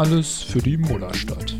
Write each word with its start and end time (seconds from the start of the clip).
Alles 0.00 0.40
für 0.40 0.60
die 0.60 0.78
Mullerstadt. 0.78 1.54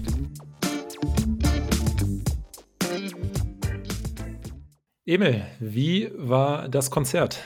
Emil, 5.04 5.44
wie 5.60 6.10
war 6.14 6.70
das 6.70 6.90
Konzert? 6.90 7.42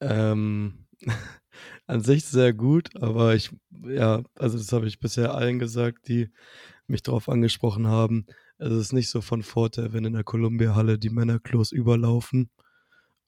Ähm, 0.00 0.86
an 1.88 2.02
sich 2.02 2.24
sehr 2.24 2.52
gut, 2.52 2.90
aber 3.02 3.34
ich, 3.34 3.50
ja, 3.82 4.22
also 4.36 4.58
das 4.58 4.70
habe 4.70 4.86
ich 4.86 5.00
bisher 5.00 5.34
allen 5.34 5.58
gesagt, 5.58 6.06
die 6.06 6.30
mich 6.86 7.02
darauf 7.02 7.28
angesprochen 7.28 7.88
haben. 7.88 8.26
Es 8.58 8.70
ist 8.70 8.92
nicht 8.92 9.08
so 9.08 9.22
von 9.22 9.42
Vorteil, 9.42 9.92
wenn 9.92 10.04
in 10.04 10.12
der 10.12 10.22
Columbia-Halle 10.22 11.00
die 11.00 11.10
Männerklos 11.10 11.72
überlaufen 11.72 12.48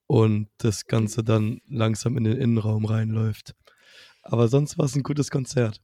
und 0.07 0.49
das 0.59 0.87
Ganze 0.87 1.25
dann 1.25 1.61
langsam 1.69 2.17
in 2.17 2.23
den 2.23 2.37
Innenraum 2.37 2.85
reinläuft. 2.85 3.57
Aber 4.23 4.47
sonst 4.47 4.79
war 4.79 4.85
es 4.85 4.95
ein 4.95 5.03
gutes 5.03 5.33
Konzert. 5.33 5.83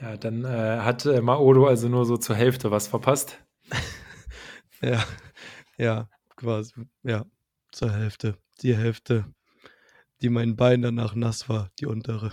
Ja, 0.00 0.16
dann 0.16 0.44
äh, 0.44 0.78
hat 0.80 1.06
äh, 1.06 1.20
Maodo 1.20 1.66
also 1.66 1.88
nur 1.88 2.04
so 2.04 2.16
zur 2.16 2.36
Hälfte 2.36 2.70
was 2.70 2.86
verpasst. 2.86 3.38
ja, 4.82 5.04
ja, 5.76 6.08
quasi, 6.36 6.72
ja, 7.02 7.24
zur 7.72 7.92
Hälfte. 7.92 8.36
Die 8.62 8.76
Hälfte, 8.76 9.24
die 10.22 10.28
mein 10.28 10.56
Bein 10.56 10.82
danach 10.82 11.14
nass 11.14 11.48
war, 11.48 11.70
die 11.78 11.86
untere. 11.86 12.32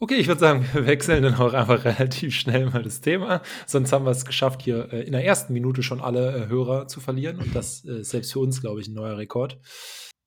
Okay, 0.00 0.14
ich 0.14 0.28
würde 0.28 0.40
sagen, 0.40 0.64
wir 0.72 0.86
wechseln 0.86 1.24
dann 1.24 1.34
auch 1.34 1.52
einfach 1.54 1.84
relativ 1.84 2.32
schnell 2.34 2.66
mal 2.66 2.84
das 2.84 3.00
Thema. 3.00 3.42
Sonst 3.66 3.92
haben 3.92 4.04
wir 4.04 4.12
es 4.12 4.24
geschafft, 4.24 4.62
hier 4.62 4.92
äh, 4.92 5.02
in 5.02 5.12
der 5.12 5.24
ersten 5.24 5.52
Minute 5.52 5.82
schon 5.82 6.00
alle 6.00 6.44
äh, 6.44 6.46
Hörer 6.46 6.86
zu 6.86 7.00
verlieren. 7.00 7.38
Und 7.38 7.54
das 7.56 7.80
ist 7.80 7.88
äh, 7.88 8.04
selbst 8.04 8.32
für 8.32 8.38
uns, 8.38 8.60
glaube 8.60 8.80
ich, 8.80 8.86
ein 8.86 8.94
neuer 8.94 9.16
Rekord. 9.16 9.58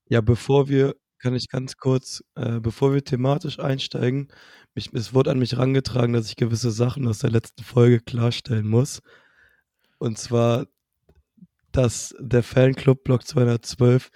Ja, 0.09 0.19
bevor 0.19 0.67
wir, 0.67 0.95
kann 1.19 1.35
ich 1.35 1.47
ganz 1.47 1.77
kurz, 1.77 2.21
äh, 2.35 2.59
bevor 2.59 2.93
wir 2.93 3.03
thematisch 3.03 3.59
einsteigen, 3.59 4.27
mich, 4.75 4.93
es 4.93 5.13
wurde 5.13 5.31
an 5.31 5.39
mich 5.39 5.53
herangetragen, 5.53 6.13
dass 6.13 6.29
ich 6.29 6.35
gewisse 6.35 6.71
Sachen 6.71 7.07
aus 7.07 7.19
der 7.19 7.31
letzten 7.31 7.63
Folge 7.63 7.99
klarstellen 7.99 8.67
muss. 8.67 9.01
Und 9.97 10.17
zwar, 10.17 10.67
dass 11.71 12.15
der 12.19 12.43
Fanclub 12.43 13.03
Block 13.03 13.25
212 13.25 14.09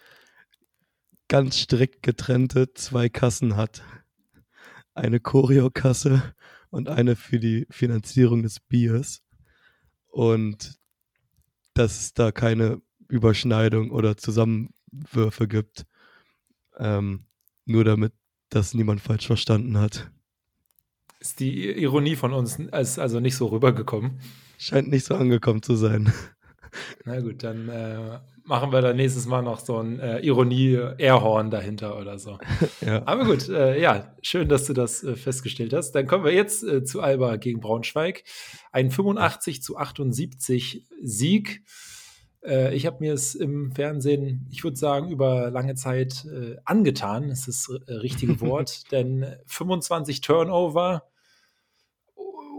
ganz 1.28 1.58
strikt 1.58 2.04
getrennte 2.04 2.74
zwei 2.74 3.10
Kassen 3.10 3.56
hat 3.56 3.84
eine 4.96 5.20
Choreokasse 5.20 6.34
und 6.70 6.90
eine 6.90 7.16
für 7.16 7.40
die 7.40 7.68
Finanzierung 7.70 8.42
des 8.42 8.60
Biers. 8.60 9.22
Und 10.08 10.80
dass 11.74 12.00
es 12.00 12.14
da 12.14 12.32
keine 12.32 12.82
Überschneidung 13.10 13.92
oder 13.92 14.18
Zusammenwürfe 14.18 15.48
gibt. 15.48 15.86
Ähm, 16.78 17.26
nur 17.66 17.84
damit 17.84 18.14
das 18.50 18.74
niemand 18.74 19.02
falsch 19.02 19.28
verstanden 19.28 19.78
hat. 19.78 20.10
Ist 21.26 21.40
die 21.40 21.72
Ironie 21.82 22.16
von 22.16 22.34
uns 22.34 22.60
also 22.72 23.20
nicht 23.20 23.36
so 23.36 23.48
rübergekommen? 23.48 24.20
Scheint 24.60 24.90
nicht 24.90 25.08
so 25.08 25.16
angekommen 25.16 25.64
zu 25.64 25.76
sein. 25.76 26.14
Na 27.04 27.20
gut, 27.20 27.42
dann 27.42 27.68
äh, 27.68 28.20
machen 28.44 28.72
wir 28.72 28.82
dann 28.82 28.96
nächstes 28.96 29.26
Mal 29.26 29.42
noch 29.42 29.60
so 29.60 29.80
ein 29.80 30.00
äh, 30.00 30.20
Ironie-Airhorn 30.20 31.50
dahinter 31.50 32.00
oder 32.00 32.20
so. 32.20 32.38
ja. 32.86 33.02
Aber 33.08 33.26
gut, 33.26 33.50
äh, 33.50 33.82
ja, 33.82 34.16
schön, 34.22 34.50
dass 34.50 34.66
du 34.66 34.74
das 34.74 35.04
äh, 35.04 35.16
festgestellt 35.16 35.74
hast. 35.74 35.94
Dann 35.94 36.06
kommen 36.06 36.26
wir 36.26 36.32
jetzt 36.32 36.64
äh, 36.64 36.84
zu 36.84 37.02
Alba 37.02 37.38
gegen 37.38 37.60
Braunschweig. 37.60 38.24
Ein 38.72 38.92
85 38.92 39.64
zu 39.64 39.78
78 39.78 40.86
Sieg. 41.02 41.64
Äh, 42.46 42.76
ich 42.76 42.86
habe 42.86 42.98
mir 43.00 43.14
es 43.16 43.34
im 43.34 43.72
Fernsehen, 43.72 44.48
ich 44.52 44.64
würde 44.64 44.78
sagen, 44.78 45.10
über 45.10 45.50
lange 45.50 45.74
Zeit 45.74 46.28
angetan. 46.66 47.30
Das 47.30 47.48
ist 47.48 47.68
das 47.68 48.04
richtige 48.04 48.40
Wort, 48.42 48.92
denn 48.92 49.26
25 49.48 50.22
Turnover 50.22 51.02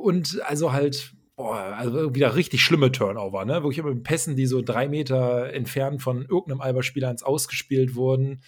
und 0.07 0.41
also 0.45 0.73
halt 0.73 1.17
boah, 1.35 1.57
also 1.57 2.15
wieder 2.15 2.35
richtig 2.37 2.63
schlimme 2.63 2.93
Turnover, 2.93 3.45
ne? 3.45 3.63
Wirklich 3.63 3.83
mit 3.83 4.05
Pässen, 4.05 4.37
die 4.37 4.47
so 4.47 4.63
drei 4.63 4.89
Meter 4.89 5.53
entfernt 5.53 6.01
von 6.01 6.23
irgendeinem 6.23 6.61
Alba-Spieler 6.61 7.11
ins 7.11 7.25
Ausgespielt 7.25 7.95
wurden. 7.95 8.41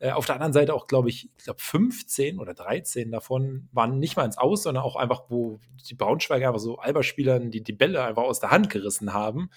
Äh, 0.00 0.10
auf 0.10 0.26
der 0.26 0.34
anderen 0.34 0.52
Seite 0.52 0.74
auch, 0.74 0.88
glaube 0.88 1.08
ich, 1.08 1.30
ich 1.38 1.44
glaube 1.44 1.60
15 1.62 2.40
oder 2.40 2.52
13 2.52 3.12
davon 3.12 3.68
waren 3.72 3.98
nicht 4.00 4.16
mal 4.16 4.24
ins 4.24 4.38
Aus, 4.38 4.64
sondern 4.64 4.82
auch 4.82 4.96
einfach, 4.96 5.22
wo 5.28 5.60
die 5.88 5.94
Braunschweiger 5.94 6.48
einfach 6.48 6.60
so 6.60 6.78
Alba-Spielern 6.78 7.52
die, 7.52 7.62
die 7.62 7.72
Bälle 7.72 8.04
einfach 8.04 8.24
aus 8.24 8.40
der 8.40 8.50
Hand 8.50 8.68
gerissen 8.68 9.14
haben. 9.14 9.50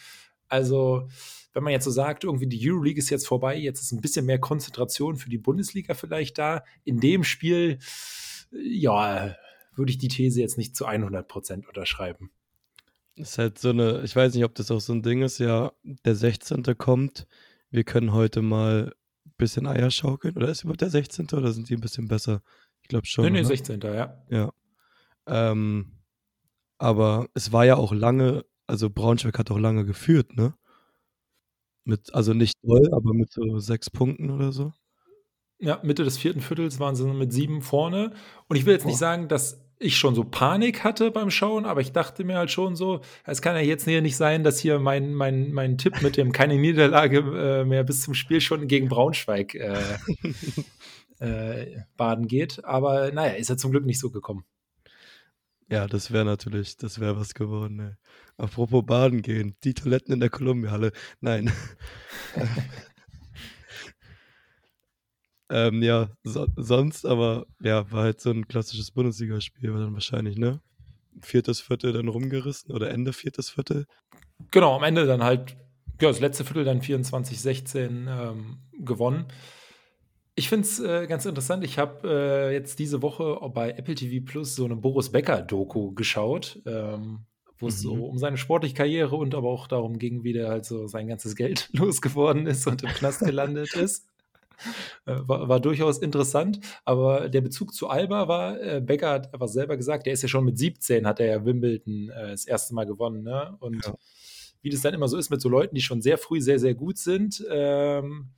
Also, 0.48 1.08
wenn 1.54 1.64
man 1.64 1.74
jetzt 1.74 1.86
so 1.86 1.92
sagt, 1.92 2.24
irgendwie 2.24 2.48
die 2.48 2.70
Euroleague 2.70 3.00
ist 3.00 3.10
jetzt 3.10 3.28
vorbei, 3.28 3.58
jetzt 3.58 3.82
ist 3.82 3.92
ein 3.92 4.02
bisschen 4.02 4.28
mehr 4.28 4.40
Konzentration 4.40 5.18
für 5.18 5.30
die 5.30 5.40
Bundesliga 5.40 5.96
vielleicht 5.96 6.38
da. 6.38 6.64
In 6.84 7.00
dem 7.00 7.24
Spiel, 7.24 7.80
ja, 8.52 9.36
würde 9.78 9.92
ich 9.92 9.98
die 9.98 10.08
These 10.08 10.42
jetzt 10.42 10.58
nicht 10.58 10.76
zu 10.76 10.86
100 10.86 11.28
Prozent 11.28 11.68
unterschreiben. 11.68 12.32
Das 13.16 13.32
ist 13.32 13.38
halt 13.38 13.60
so 13.60 13.70
eine, 13.70 14.02
ich 14.04 14.16
weiß 14.16 14.34
nicht, 14.36 14.44
ob 14.44 14.54
das 14.56 14.70
auch 14.70 14.80
so 14.80 14.94
ein 14.94 15.02
Ding 15.02 15.24
ist, 15.24 15.40
ja, 15.40 15.72
der 15.84 16.16
16. 16.16 16.64
kommt, 16.78 17.28
wir 17.72 17.84
können 17.84 18.14
heute 18.14 18.42
mal 18.42 18.94
ein 19.26 19.34
bisschen 19.38 19.66
Eier 19.66 19.92
schaukeln. 19.92 20.36
Oder 20.38 20.50
ist 20.50 20.64
überhaupt 20.64 20.82
der 20.82 20.90
16. 20.90 21.28
oder 21.34 21.52
sind 21.52 21.70
die 21.70 21.76
ein 21.76 21.82
bisschen 21.82 22.08
besser? 22.08 22.42
Ich 22.82 22.88
glaube 22.88 23.06
schon. 23.08 23.26
Nee, 23.26 23.32
nee, 23.32 23.44
16. 23.44 23.82
ja. 23.82 24.24
Ja. 24.30 24.54
Ähm, 25.26 25.98
aber 26.78 27.28
es 27.34 27.52
war 27.52 27.66
ja 27.66 27.76
auch 27.76 27.92
lange, 27.92 28.46
also 28.68 28.90
Braunschweig 28.90 29.38
hat 29.38 29.52
auch 29.52 29.58
lange 29.58 29.84
geführt, 29.86 30.36
ne? 30.36 30.54
Mit, 31.84 32.14
also 32.14 32.34
nicht 32.34 32.54
doll, 32.64 32.90
aber 32.94 33.14
mit 33.14 33.32
so 33.32 33.60
sechs 33.60 33.90
Punkten 33.90 34.30
oder 34.30 34.52
so. 34.52 34.74
Ja, 35.60 35.80
Mitte 35.84 36.04
des 36.04 36.18
vierten 36.18 36.42
Viertels 36.42 36.80
waren 36.80 36.96
sie 36.96 37.06
mit 37.06 37.34
sieben 37.34 37.62
vorne. 37.62 38.14
Und 38.48 38.58
ich 38.58 38.66
will 38.66 38.74
jetzt 38.74 38.84
Boah. 38.84 38.90
nicht 38.90 39.00
sagen, 39.00 39.28
dass 39.28 39.67
ich 39.80 39.98
schon 39.98 40.16
so 40.16 40.24
Panik 40.24 40.84
hatte 40.84 41.12
beim 41.12 41.30
Schauen, 41.30 41.66
aber 41.66 41.82
ich 41.82 41.92
dachte 41.92 42.24
mir 42.24 42.38
halt 42.38 42.52
schon 42.52 42.76
so, 42.76 43.02
es 43.26 43.42
kann 43.42 43.56
ja 43.56 43.62
jetzt 43.62 43.86
hier 43.86 44.02
nicht 44.02 44.18
sein, 44.18 44.44
dass 44.44 44.60
hier 44.60 44.80
mein, 44.80 45.14
mein, 45.14 45.52
mein 45.52 45.78
Tipp 45.78 46.02
mit 46.02 46.18
dem 46.18 46.32
keine 46.32 46.58
Niederlage 46.58 47.20
äh, 47.20 47.66
mehr 47.66 47.84
bis 47.84 48.02
zum 48.02 48.14
Spiel 48.14 48.42
schon 48.42 48.68
gegen 48.68 48.90
Braunschweig 48.90 49.56
äh, 49.56 49.98
äh, 51.20 51.82
baden 51.96 52.28
geht. 52.28 52.64
Aber 52.66 53.12
naja, 53.12 53.34
ist 53.34 53.50
ja 53.50 53.58
zum 53.58 53.72
Glück 53.72 53.86
nicht 53.86 54.00
so 54.00 54.10
gekommen. 54.10 54.46
Ja, 55.70 55.86
das 55.86 56.12
wäre 56.12 56.26
natürlich, 56.26 56.78
das 56.78 57.00
wäre 57.00 57.20
was 57.20 57.34
geworden. 57.34 57.80
Ey. 57.80 57.94
Apropos 58.38 58.86
baden 58.86 59.22
gehen, 59.22 59.56
die 59.64 59.74
Toiletten 59.74 60.14
in 60.14 60.20
der 60.20 60.30
Kolumbiahalle. 60.30 60.92
Nein. 61.20 61.52
Ähm, 65.50 65.82
ja, 65.82 66.10
so, 66.24 66.48
sonst 66.56 67.06
aber, 67.06 67.46
ja, 67.62 67.90
war 67.92 68.04
halt 68.04 68.20
so 68.20 68.32
ein 68.32 68.48
klassisches 68.48 68.92
Bundesligaspiel, 68.92 69.74
war 69.74 69.80
dann 69.80 69.94
wahrscheinlich, 69.94 70.38
ne? 70.38 70.60
Viertes 71.22 71.62
Viertel 71.62 71.94
dann 71.94 72.10
rumgerissen 72.10 72.74
oder 72.74 72.92
Ende 72.92 73.14
viertes 73.14 73.50
Viertel. 73.50 73.86
Genau, 74.52 74.76
am 74.76 74.84
Ende 74.84 75.06
dann 75.06 75.24
halt, 75.24 75.56
ja, 76.02 76.10
das 76.10 76.20
letzte 76.20 76.44
Viertel 76.44 76.66
dann 76.66 76.82
24-16 76.82 77.88
ähm, 78.08 78.58
gewonnen. 78.80 79.26
Ich 80.36 80.50
finde 80.50 80.68
es 80.68 80.80
äh, 80.80 81.08
ganz 81.08 81.26
interessant. 81.26 81.64
Ich 81.64 81.80
habe 81.80 82.08
äh, 82.08 82.54
jetzt 82.54 82.78
diese 82.78 83.02
Woche 83.02 83.40
bei 83.52 83.72
Apple 83.72 83.96
TV 83.96 84.24
Plus 84.24 84.56
so 84.56 84.66
eine 84.66 84.76
Boris 84.76 85.10
Becker-Doku 85.10 85.94
geschaut, 85.94 86.62
ähm, 86.68 87.26
wo 87.58 87.70
es 87.70 87.78
mhm. 87.78 87.82
so 87.82 88.06
um 88.06 88.18
seine 88.20 88.38
sportliche 88.38 88.76
Karriere 88.76 89.16
und 89.16 89.34
aber 89.34 89.50
auch 89.50 89.66
darum 89.66 89.98
ging, 89.98 90.24
wie 90.24 90.34
der 90.34 90.50
halt 90.50 90.66
so 90.66 90.86
sein 90.86 91.08
ganzes 91.08 91.36
Geld 91.36 91.70
losgeworden 91.74 92.46
ist 92.46 92.68
und 92.68 92.84
im 92.84 92.90
Knast 92.90 93.22
gelandet 93.22 93.74
ist. 93.74 94.06
Äh, 95.06 95.16
war, 95.22 95.48
war, 95.48 95.60
durchaus 95.60 96.00
interessant, 96.00 96.60
aber 96.84 97.30
der 97.30 97.42
Bezug 97.42 97.74
zu 97.74 97.88
Alba 97.88 98.28
war, 98.28 98.62
äh, 98.62 98.82
Becker 98.82 99.12
hat 99.12 99.34
einfach 99.34 99.48
selber 99.48 99.78
gesagt, 99.78 100.06
der 100.06 100.14
ist 100.14 100.22
ja 100.22 100.28
schon 100.28 100.46
mit 100.46 100.58
17, 100.58 101.06
hat 101.06 101.20
er 101.20 101.28
ja 101.28 101.46
Wimbledon 101.46 102.10
äh, 102.10 102.32
das 102.32 102.46
erste 102.46 102.74
Mal 102.74 102.86
gewonnen. 102.86 103.24
Ne? 103.24 103.56
Und 103.60 103.86
ja. 103.86 103.96
wie 104.62 104.70
das 104.70 104.82
dann 104.82 104.94
immer 104.94 105.08
so 105.08 105.18
ist 105.18 105.30
mit 105.30 105.42
so 105.42 105.50
Leuten, 105.50 105.76
die 105.76 105.82
schon 105.82 106.02
sehr 106.02 106.18
früh 106.18 106.42
sehr, 106.42 106.60
sehr 106.60 106.74
gut 106.74 106.98
sind, 106.98 107.46
ähm, 107.50 108.30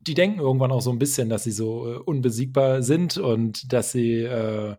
die 0.00 0.14
denken 0.14 0.40
irgendwann 0.40 0.72
auch 0.72 0.80
so 0.80 0.90
ein 0.90 0.98
bisschen, 0.98 1.28
dass 1.28 1.44
sie 1.44 1.52
so 1.52 1.92
äh, 1.92 1.96
unbesiegbar 1.96 2.82
sind 2.82 3.18
und 3.18 3.72
dass 3.72 3.92
sie 3.92 4.22
äh, 4.22 4.76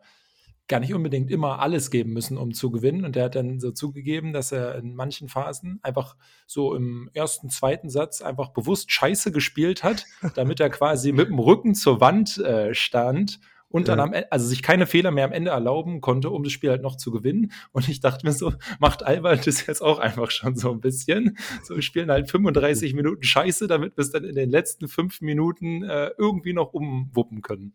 gar 0.71 0.79
nicht 0.79 0.93
unbedingt 0.93 1.29
immer 1.29 1.59
alles 1.59 1.91
geben 1.91 2.13
müssen, 2.13 2.37
um 2.37 2.53
zu 2.53 2.71
gewinnen. 2.71 3.03
Und 3.03 3.17
er 3.17 3.25
hat 3.25 3.35
dann 3.35 3.59
so 3.59 3.71
zugegeben, 3.71 4.31
dass 4.31 4.53
er 4.53 4.75
in 4.75 4.95
manchen 4.95 5.27
Phasen 5.27 5.79
einfach 5.83 6.15
so 6.47 6.73
im 6.73 7.09
ersten, 7.13 7.49
zweiten 7.49 7.89
Satz 7.89 8.21
einfach 8.21 8.49
bewusst 8.49 8.89
Scheiße 8.89 9.33
gespielt 9.33 9.83
hat, 9.83 10.05
damit 10.35 10.61
er 10.61 10.69
quasi 10.69 11.11
mit 11.11 11.27
dem 11.27 11.39
Rücken 11.39 11.75
zur 11.75 11.99
Wand 11.99 12.37
äh, 12.37 12.73
stand 12.73 13.41
und 13.67 13.89
dann 13.89 13.99
am 13.99 14.13
Ende, 14.13 14.31
also 14.31 14.47
sich 14.47 14.61
keine 14.61 14.85
Fehler 14.85 15.11
mehr 15.11 15.25
am 15.25 15.33
Ende 15.33 15.51
erlauben 15.51 15.99
konnte, 15.99 16.29
um 16.29 16.43
das 16.43 16.53
Spiel 16.53 16.69
halt 16.69 16.81
noch 16.81 16.95
zu 16.95 17.11
gewinnen. 17.11 17.51
Und 17.73 17.89
ich 17.89 17.99
dachte 17.99 18.25
mir 18.25 18.33
so, 18.33 18.53
macht 18.79 19.03
Albert 19.03 19.47
das 19.47 19.65
jetzt 19.65 19.81
auch 19.81 19.99
einfach 19.99 20.31
schon 20.31 20.55
so 20.55 20.71
ein 20.71 20.79
bisschen. 20.79 21.37
So, 21.63 21.75
wir 21.75 21.81
spielen 21.81 22.11
halt 22.11 22.31
35 22.31 22.93
Minuten 22.93 23.23
Scheiße, 23.23 23.67
damit 23.67 23.97
wir 23.97 24.03
es 24.03 24.11
dann 24.11 24.23
in 24.23 24.35
den 24.35 24.49
letzten 24.49 24.87
fünf 24.87 25.19
Minuten 25.19 25.83
äh, 25.83 26.11
irgendwie 26.17 26.53
noch 26.53 26.73
umwuppen 26.73 27.41
können. 27.41 27.73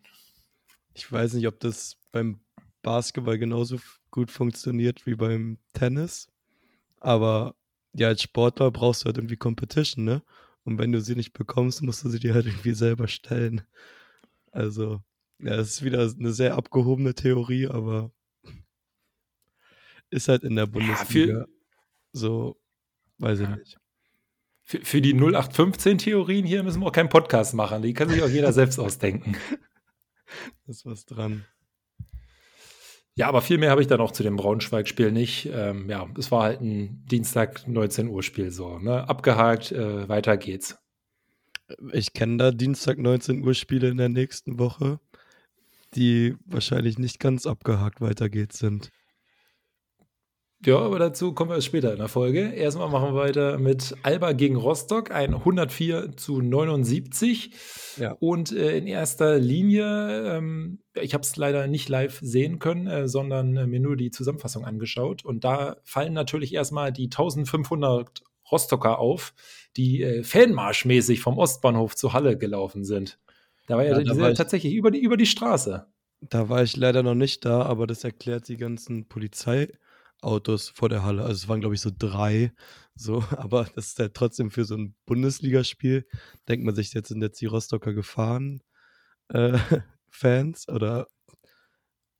Ich 0.94 1.10
weiß 1.12 1.34
nicht, 1.34 1.46
ob 1.46 1.60
das 1.60 1.98
beim 2.10 2.40
Basketball 2.86 3.36
genauso 3.36 3.78
gut 4.12 4.30
funktioniert 4.30 5.06
wie 5.06 5.16
beim 5.16 5.58
Tennis. 5.72 6.28
Aber 7.00 7.56
ja, 7.92 8.06
als 8.06 8.22
Sportler 8.22 8.70
brauchst 8.70 9.02
du 9.02 9.06
halt 9.06 9.18
irgendwie 9.18 9.36
Competition, 9.36 10.04
ne? 10.04 10.22
Und 10.62 10.78
wenn 10.78 10.92
du 10.92 11.00
sie 11.00 11.16
nicht 11.16 11.32
bekommst, 11.32 11.82
musst 11.82 12.04
du 12.04 12.08
sie 12.08 12.20
dir 12.20 12.32
halt 12.32 12.46
irgendwie 12.46 12.74
selber 12.74 13.08
stellen. 13.08 13.62
Also, 14.52 15.02
Ja, 15.40 15.56
das 15.56 15.70
ist 15.70 15.84
wieder 15.84 16.00
eine 16.00 16.32
sehr 16.32 16.54
abgehobene 16.54 17.14
Theorie, 17.14 17.66
aber 17.66 18.12
ist 20.10 20.28
halt 20.28 20.44
in 20.44 20.54
der 20.54 20.66
Bundesliga 20.66 21.40
ja, 21.40 21.46
so, 22.12 22.56
weiß 23.18 23.40
ich 23.40 23.48
ja. 23.48 23.56
nicht. 23.56 23.78
Für, 24.62 24.84
für 24.84 25.00
die 25.00 25.14
0815-Theorien 25.14 26.46
hier 26.46 26.62
müssen 26.62 26.80
wir 26.80 26.86
auch 26.86 26.92
keinen 26.92 27.08
Podcast 27.08 27.52
machen. 27.54 27.82
Die 27.82 27.94
kann 27.94 28.08
sich 28.08 28.22
auch 28.22 28.28
jeder 28.28 28.52
selbst 28.52 28.78
ausdenken. 28.78 29.36
ist 30.68 30.86
was 30.86 31.04
dran. 31.04 31.44
Ja, 33.18 33.28
aber 33.28 33.40
viel 33.40 33.56
mehr 33.56 33.70
habe 33.70 33.80
ich 33.80 33.86
dann 33.86 34.00
auch 34.00 34.12
zu 34.12 34.22
dem 34.22 34.36
Braunschweig-Spiel 34.36 35.10
nicht. 35.10 35.48
Ähm, 35.50 35.88
ja, 35.88 36.06
es 36.18 36.30
war 36.30 36.42
halt 36.42 36.60
ein 36.60 37.02
Dienstag 37.10 37.66
19 37.66 38.08
Uhr 38.08 38.22
Spiel 38.22 38.50
so. 38.50 38.78
Ne? 38.78 39.08
Abgehakt, 39.08 39.72
äh, 39.72 40.06
weiter 40.06 40.36
geht's. 40.36 40.76
Ich 41.92 42.12
kenne 42.12 42.36
da 42.36 42.50
Dienstag 42.50 42.98
19 42.98 43.42
Uhr 43.42 43.54
Spiele 43.54 43.88
in 43.88 43.96
der 43.96 44.10
nächsten 44.10 44.58
Woche, 44.58 45.00
die 45.94 46.36
wahrscheinlich 46.44 46.98
nicht 46.98 47.18
ganz 47.18 47.46
abgehakt 47.46 48.02
weiter 48.02 48.28
geht's 48.28 48.58
sind. 48.58 48.90
Ja, 50.66 50.80
aber 50.80 50.98
dazu 50.98 51.32
kommen 51.32 51.52
wir 51.52 51.60
später 51.60 51.92
in 51.92 51.98
der 51.98 52.08
Folge. 52.08 52.40
Erstmal 52.40 52.88
machen 52.88 53.14
wir 53.14 53.20
weiter 53.20 53.56
mit 53.56 53.94
Alba 54.02 54.32
gegen 54.32 54.56
Rostock, 54.56 55.12
ein 55.12 55.32
104 55.32 56.16
zu 56.16 56.40
79. 56.40 57.52
Ja. 57.98 58.16
Und 58.18 58.50
äh, 58.50 58.76
in 58.76 58.88
erster 58.88 59.38
Linie, 59.38 60.36
ähm, 60.36 60.80
ich 61.00 61.14
habe 61.14 61.22
es 61.22 61.36
leider 61.36 61.68
nicht 61.68 61.88
live 61.88 62.18
sehen 62.20 62.58
können, 62.58 62.88
äh, 62.88 63.06
sondern 63.06 63.56
äh, 63.56 63.68
mir 63.68 63.78
nur 63.78 63.94
die 63.94 64.10
Zusammenfassung 64.10 64.64
angeschaut. 64.64 65.24
Und 65.24 65.44
da 65.44 65.76
fallen 65.84 66.14
natürlich 66.14 66.52
erstmal 66.52 66.92
die 66.92 67.04
1500 67.04 68.24
Rostocker 68.50 68.98
auf, 68.98 69.34
die 69.76 70.02
äh, 70.02 70.24
fanmarschmäßig 70.24 71.20
vom 71.20 71.38
Ostbahnhof 71.38 71.94
zur 71.94 72.12
Halle 72.12 72.36
gelaufen 72.36 72.84
sind. 72.84 73.20
Da 73.68 73.76
war 73.76 73.84
ja, 73.84 74.00
ja 74.00 74.14
da 74.14 74.34
tatsächlich 74.34 74.74
über 74.74 74.90
die, 74.90 74.98
über 74.98 75.16
die 75.16 75.26
Straße. 75.26 75.86
Da 76.22 76.48
war 76.48 76.64
ich 76.64 76.76
leider 76.76 77.04
noch 77.04 77.14
nicht 77.14 77.44
da, 77.44 77.62
aber 77.62 77.86
das 77.86 78.02
erklärt 78.02 78.48
die 78.48 78.56
ganzen 78.56 79.06
Polizei. 79.06 79.68
Autos 80.22 80.68
vor 80.68 80.88
der 80.88 81.04
Halle. 81.04 81.22
Also 81.22 81.34
es 81.34 81.48
waren, 81.48 81.60
glaube 81.60 81.74
ich, 81.74 81.80
so 81.80 81.90
drei. 81.96 82.52
So, 82.94 83.22
aber 83.36 83.66
das 83.74 83.88
ist 83.88 83.98
halt 83.98 84.14
trotzdem 84.14 84.50
für 84.50 84.64
so 84.64 84.76
ein 84.76 84.94
Bundesligaspiel, 85.06 86.06
denkt 86.48 86.64
man 86.64 86.74
sich, 86.74 86.92
jetzt 86.94 87.08
sind 87.08 87.22
jetzt 87.22 87.40
die 87.40 87.46
Rostocker 87.46 87.92
gefahren 87.92 88.60
äh, 89.28 89.58
Fans 90.08 90.68
oder 90.68 91.06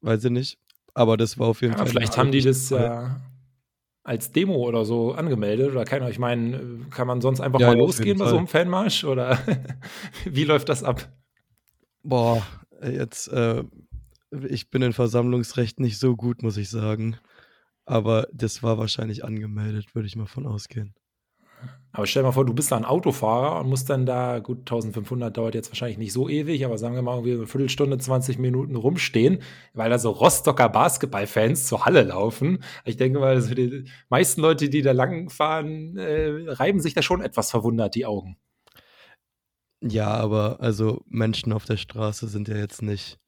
weiß 0.01 0.25
ich 0.25 0.31
nicht. 0.31 0.59
Aber 0.95 1.17
das 1.17 1.39
war 1.39 1.49
auf 1.49 1.61
jeden 1.61 1.73
ja, 1.75 1.79
Fall. 1.79 1.89
Vielleicht 1.89 2.17
haben 2.17 2.33
die 2.33 2.41
das 2.41 2.71
ja 2.71 3.21
als 4.03 4.31
Demo 4.31 4.55
oder 4.55 4.85
so 4.85 5.13
angemeldet 5.13 5.73
oder 5.73 5.85
keiner. 5.85 6.09
Ich 6.09 6.21
meine, 6.21 6.87
kann 6.91 7.09
man 7.09 7.21
sonst 7.21 7.41
einfach 7.41 7.59
ja, 7.59 7.69
mal 7.69 7.77
losgehen 7.77 8.19
bei 8.19 8.29
so 8.29 8.37
einem 8.37 8.47
Fanmarsch 8.47 9.03
oder 9.03 9.37
wie 10.25 10.45
läuft 10.45 10.69
das 10.69 10.85
ab? 10.85 11.11
Boah, 12.05 12.47
jetzt, 12.81 13.27
äh, 13.29 13.65
ich 14.49 14.71
bin 14.71 14.83
in 14.83 14.93
Versammlungsrecht 14.93 15.81
nicht 15.81 15.99
so 15.99 16.15
gut, 16.15 16.45
muss 16.45 16.57
ich 16.57 16.71
sagen. 16.71 17.17
Aber 17.87 18.27
das 18.33 18.63
war 18.63 18.79
wahrscheinlich 18.79 19.25
angemeldet, 19.25 19.95
würde 19.95 20.09
ich 20.09 20.17
mal 20.17 20.27
von 20.27 20.47
ausgehen. 20.47 20.95
Aber 21.93 22.07
stell 22.07 22.23
dir 22.23 22.27
mal 22.27 22.33
vor, 22.33 22.45
du 22.45 22.53
bist 22.53 22.71
da 22.73 22.77
ein 22.77 22.85
Autofahrer 22.85 23.61
und 23.61 23.71
musst 23.71 23.89
dann 23.89 24.05
da, 24.05 24.41
gut, 24.41 24.59
1500 24.59 25.35
dauert 25.35 25.55
jetzt 25.55 25.71
wahrscheinlich 25.71 25.97
nicht 25.97 26.13
so 26.13 26.29
ewig, 26.29 26.67
aber 26.67 26.77
sagen 26.77 26.95
wir 26.95 27.01
mal 27.01 27.15
irgendwie 27.15 27.33
eine 27.33 27.47
Viertelstunde, 27.47 27.97
20 27.97 28.39
Minuten 28.39 28.77
rumstehen, 28.77 29.39
weil 29.73 29.89
da 29.89 29.99
so 29.99 30.11
Rostocker 30.11 30.69
Basketballfans 30.69 31.67
zur 31.67 31.87
Halle 31.87 32.03
laufen. 32.03 32.63
Ich 32.85 32.99
denke 32.99 33.19
mal, 33.19 33.29
also 33.29 33.55
die 33.55 33.89
meisten 34.11 34.43
Leute, 34.43 34.69
die 34.69 34.83
da 34.83 34.93
lang 34.93 35.31
fahren, 35.31 35.97
äh, 35.97 36.51
reiben 36.51 36.81
sich 36.81 36.93
da 36.93 37.01
schon 37.01 37.23
etwas 37.23 37.51
verwundert 37.51 37.95
die 37.95 38.05
Augen. 38.05 38.37
Ja, 39.81 40.09
aber 40.09 40.61
also 40.61 41.03
Menschen 41.07 41.53
auf 41.53 41.65
der 41.65 41.79
Straße 41.79 42.29
sind 42.29 42.49
ja 42.49 42.57
jetzt 42.57 42.83
nicht 42.83 43.19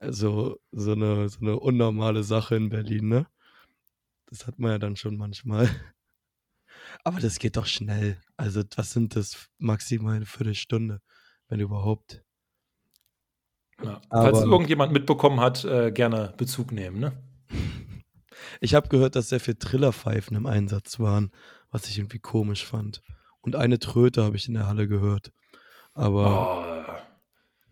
so, 0.00 0.58
so, 0.70 0.92
eine, 0.92 1.28
so 1.28 1.40
eine 1.40 1.58
unnormale 1.58 2.22
Sache 2.22 2.54
in 2.54 2.68
Berlin, 2.68 3.08
ne? 3.08 3.26
Das 4.30 4.46
hat 4.46 4.58
man 4.58 4.72
ja 4.72 4.78
dann 4.78 4.96
schon 4.96 5.16
manchmal. 5.16 5.68
Aber 7.04 7.20
das 7.20 7.38
geht 7.38 7.56
doch 7.56 7.66
schnell. 7.66 8.20
Also, 8.36 8.62
was 8.76 8.92
sind 8.92 9.16
das 9.16 9.48
maximal 9.58 10.16
eine 10.16 10.26
Viertelstunde, 10.26 11.00
wenn 11.48 11.60
überhaupt? 11.60 12.22
Ja. 13.82 14.00
Falls 14.10 14.40
irgendjemand 14.42 14.92
mitbekommen 14.92 15.40
hat, 15.40 15.64
äh, 15.64 15.92
gerne 15.92 16.34
Bezug 16.36 16.72
nehmen, 16.72 17.00
ne? 17.00 17.12
Ich 18.60 18.74
habe 18.74 18.88
gehört, 18.88 19.16
dass 19.16 19.28
sehr 19.28 19.40
viele 19.40 19.58
Trillerpfeifen 19.58 20.36
im 20.36 20.46
Einsatz 20.46 21.00
waren, 21.00 21.32
was 21.70 21.88
ich 21.88 21.98
irgendwie 21.98 22.20
komisch 22.20 22.64
fand. 22.64 23.02
Und 23.40 23.56
eine 23.56 23.80
Tröte 23.80 24.22
habe 24.22 24.36
ich 24.36 24.46
in 24.46 24.54
der 24.54 24.68
Halle 24.68 24.86
gehört. 24.86 25.32
Aber. 25.92 26.58
Oh, 26.58 27.17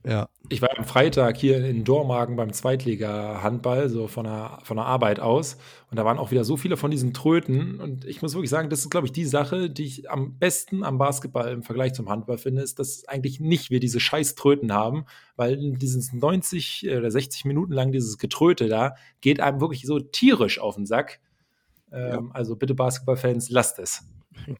ja. 0.06 0.28
Ich 0.48 0.62
war 0.62 0.78
am 0.78 0.84
Freitag 0.84 1.36
hier 1.36 1.64
in 1.64 1.82
Dormagen 1.82 2.36
beim 2.36 2.52
Zweitliga-Handball, 2.52 3.88
so 3.88 4.06
von 4.06 4.24
der, 4.24 4.60
von 4.62 4.76
der 4.76 4.86
Arbeit 4.86 5.18
aus. 5.18 5.56
Und 5.90 5.98
da 5.98 6.04
waren 6.04 6.18
auch 6.18 6.30
wieder 6.30 6.44
so 6.44 6.56
viele 6.56 6.76
von 6.76 6.92
diesen 6.92 7.12
Tröten. 7.12 7.80
Und 7.80 8.04
ich 8.04 8.22
muss 8.22 8.34
wirklich 8.34 8.50
sagen, 8.50 8.70
das 8.70 8.80
ist, 8.80 8.90
glaube 8.90 9.08
ich, 9.08 9.12
die 9.12 9.24
Sache, 9.24 9.68
die 9.68 9.84
ich 9.84 10.08
am 10.08 10.38
besten 10.38 10.84
am 10.84 10.98
Basketball 10.98 11.50
im 11.50 11.64
Vergleich 11.64 11.92
zum 11.92 12.08
Handball 12.08 12.38
finde, 12.38 12.62
ist, 12.62 12.78
dass 12.78 13.08
eigentlich 13.08 13.40
nicht 13.40 13.70
wir 13.70 13.80
diese 13.80 13.98
scheiß 13.98 14.36
Tröten 14.36 14.72
haben, 14.72 15.06
weil 15.34 15.72
dieses 15.72 16.12
90 16.12 16.86
oder 16.88 17.10
60 17.10 17.44
Minuten 17.44 17.72
lang 17.72 17.90
dieses 17.90 18.16
Getröte 18.16 18.68
da 18.68 18.94
geht 19.20 19.40
einem 19.40 19.60
wirklich 19.60 19.82
so 19.86 19.98
tierisch 19.98 20.60
auf 20.60 20.76
den 20.76 20.86
Sack. 20.86 21.18
Ähm, 21.90 22.26
ja. 22.26 22.30
Also 22.32 22.54
bitte 22.54 22.76
Basketballfans, 22.76 23.50
lasst 23.50 23.80
es. 23.80 24.04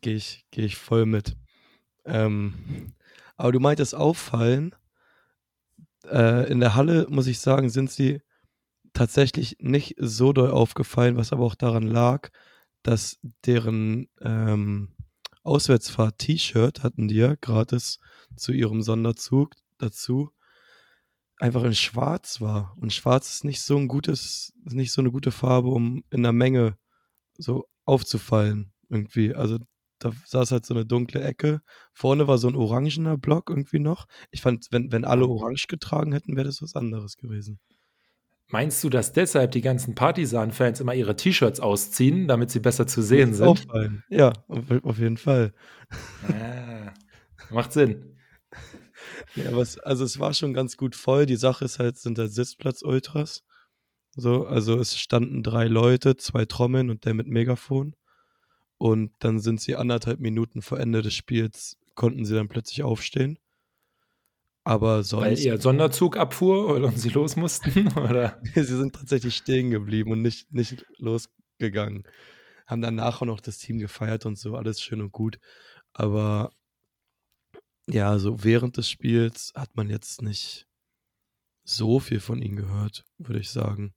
Gehe 0.01 0.17
ich, 0.17 0.45
geh 0.51 0.65
ich 0.65 0.75
voll 0.75 1.07
mit. 1.07 1.37
Ähm, 2.05 2.95
aber 3.37 3.53
du 3.53 3.61
meintest 3.61 3.95
auffallen, 3.95 4.75
äh, 6.11 6.51
in 6.51 6.61
der 6.61 6.75
Halle, 6.75 7.07
muss 7.09 7.27
ich 7.27 7.39
sagen, 7.39 7.69
sind 7.69 7.91
sie 7.91 8.21
tatsächlich 8.93 9.57
nicht 9.61 9.97
so 9.99 10.33
doll 10.33 10.51
aufgefallen, 10.51 11.17
was 11.17 11.33
aber 11.33 11.45
auch 11.45 11.55
daran 11.55 11.87
lag, 11.87 12.31
dass 12.83 13.19
deren 13.45 14.09
ähm, 14.21 14.95
Auswärtsfahrt-T-Shirt 15.43 16.83
hatten 16.83 17.09
die 17.09 17.17
ja 17.17 17.35
gratis 17.41 18.01
zu 18.37 18.53
ihrem 18.53 18.83
Sonderzug 18.83 19.55
dazu 19.79 20.31
einfach 21.39 21.65
in 21.65 21.75
Schwarz 21.75 22.41
war. 22.41 22.77
Und 22.81 22.93
Schwarz 22.93 23.35
ist 23.35 23.45
nicht 23.45 23.61
so 23.63 23.77
ein 23.77 23.89
gutes, 23.89 24.55
nicht 24.65 24.93
so 24.93 25.03
eine 25.03 25.11
gute 25.11 25.31
Farbe, 25.31 25.69
um 25.69 26.05
in 26.11 26.23
der 26.23 26.33
Menge 26.33 26.79
so 27.37 27.69
aufzufallen 27.85 28.73
irgendwie. 28.89 29.35
Also 29.35 29.59
da 30.11 30.13
saß 30.27 30.53
halt 30.53 30.67
so 30.67 30.75
eine 30.75 30.87
dunkle 30.87 31.23
Ecke. 31.23 31.61
Vorne 31.93 32.29
war 32.29 32.39
so 32.39 32.49
ein 32.49 32.57
orangener 32.57 33.17
Block 33.17 33.51
irgendwie 33.51 33.79
noch. 33.79 34.07
Ich 34.31 34.43
fand, 34.43 34.67
wenn, 34.71 34.93
wenn 34.93 35.05
alle 35.05 35.27
orange 35.27 35.67
getragen 35.67 36.13
hätten, 36.13 36.37
wäre 36.37 36.47
das 36.47 36.63
was 36.63 36.75
anderes 36.75 37.17
gewesen. 37.17 37.59
Meinst 38.49 38.85
du, 38.85 38.89
dass 38.89 39.13
deshalb 39.13 39.51
die 39.53 39.61
ganzen 39.61 39.97
Partisan-Fans 39.97 40.79
immer 40.79 40.95
ihre 40.95 41.17
T-Shirts 41.17 41.59
ausziehen, 41.59 42.29
damit 42.29 42.51
sie 42.51 42.61
besser 42.61 42.87
zu 42.87 43.03
sehen 43.03 43.35
sind? 43.35 43.47
Auffallen. 43.47 44.05
Ja, 44.09 44.33
auf, 44.47 44.71
auf 44.85 44.99
jeden 44.99 45.17
Fall. 45.17 45.53
Ah, 46.29 46.93
macht 47.51 47.73
Sinn. 47.73 48.17
Ja, 49.35 49.55
was, 49.55 49.79
also 49.79 50.05
es 50.05 50.19
war 50.19 50.33
schon 50.33 50.55
ganz 50.55 50.77
gut 50.77 50.97
voll. 50.97 51.27
Die 51.27 51.37
Sache 51.37 51.65
ist 51.65 51.79
halt, 51.79 51.99
sind 51.99 52.19
halt 52.19 52.33
Sitzplatz-Ultras. 52.33 53.45
So, 54.17 54.47
also 54.47 54.79
es 54.79 54.99
standen 54.99 55.43
drei 55.43 55.67
Leute, 55.67 56.17
zwei 56.17 56.47
Trommeln 56.47 56.89
und 56.91 57.05
der 57.05 57.13
mit 57.13 57.29
Megafon. 57.29 57.95
Und 58.79 59.13
dann 59.21 59.39
sind 59.39 59.61
sie 59.61 59.77
anderthalb 59.77 60.21
Minuten 60.21 60.63
vor 60.63 60.79
Ende 60.79 61.03
des 61.03 61.15
Spiels, 61.15 61.79
konnten 61.95 62.25
sie 62.25 62.35
dann 62.35 62.49
plötzlich 62.49 62.83
aufstehen. 62.83 63.39
Aber 64.65 65.05
sonst. 65.05 65.25
Weil 65.25 65.39
ihr 65.39 65.61
Sonderzug 65.61 66.17
abfuhr 66.17 66.75
und 66.75 66.99
sie 66.99 67.11
los 67.11 67.37
mussten? 67.37 67.87
Oder? 67.97 68.41
sie 68.55 68.65
sind 68.65 68.97
tatsächlich 68.97 69.37
stehen 69.37 69.71
geblieben 69.71 70.11
und 70.11 70.23
nicht, 70.23 70.53
nicht 70.53 70.85
losgegangen. 70.99 72.03
Haben 72.67 72.83
dann 72.83 72.97
nachher 72.97 73.27
noch 73.27 73.41
das 73.41 73.59
Team 73.59 73.79
gefeiert 73.79 74.27
und 74.27 74.37
so, 74.37 74.57
alles 74.57 74.83
schön 74.83 75.01
und 75.01 75.13
gut. 75.13 75.39
Aber 75.93 76.51
ja, 77.89 78.19
so 78.19 78.43
während 78.43 78.77
des 78.77 78.91
Spiels 78.91 79.53
hat 79.55 79.77
man 79.77 79.89
jetzt 79.89 80.21
nicht 80.21 80.67
so 81.63 82.01
viel 82.01 82.19
von 82.19 82.43
ihnen 82.43 82.57
gehört, 82.57 83.05
würde 83.19 83.39
ich 83.39 83.51
sagen. 83.51 83.95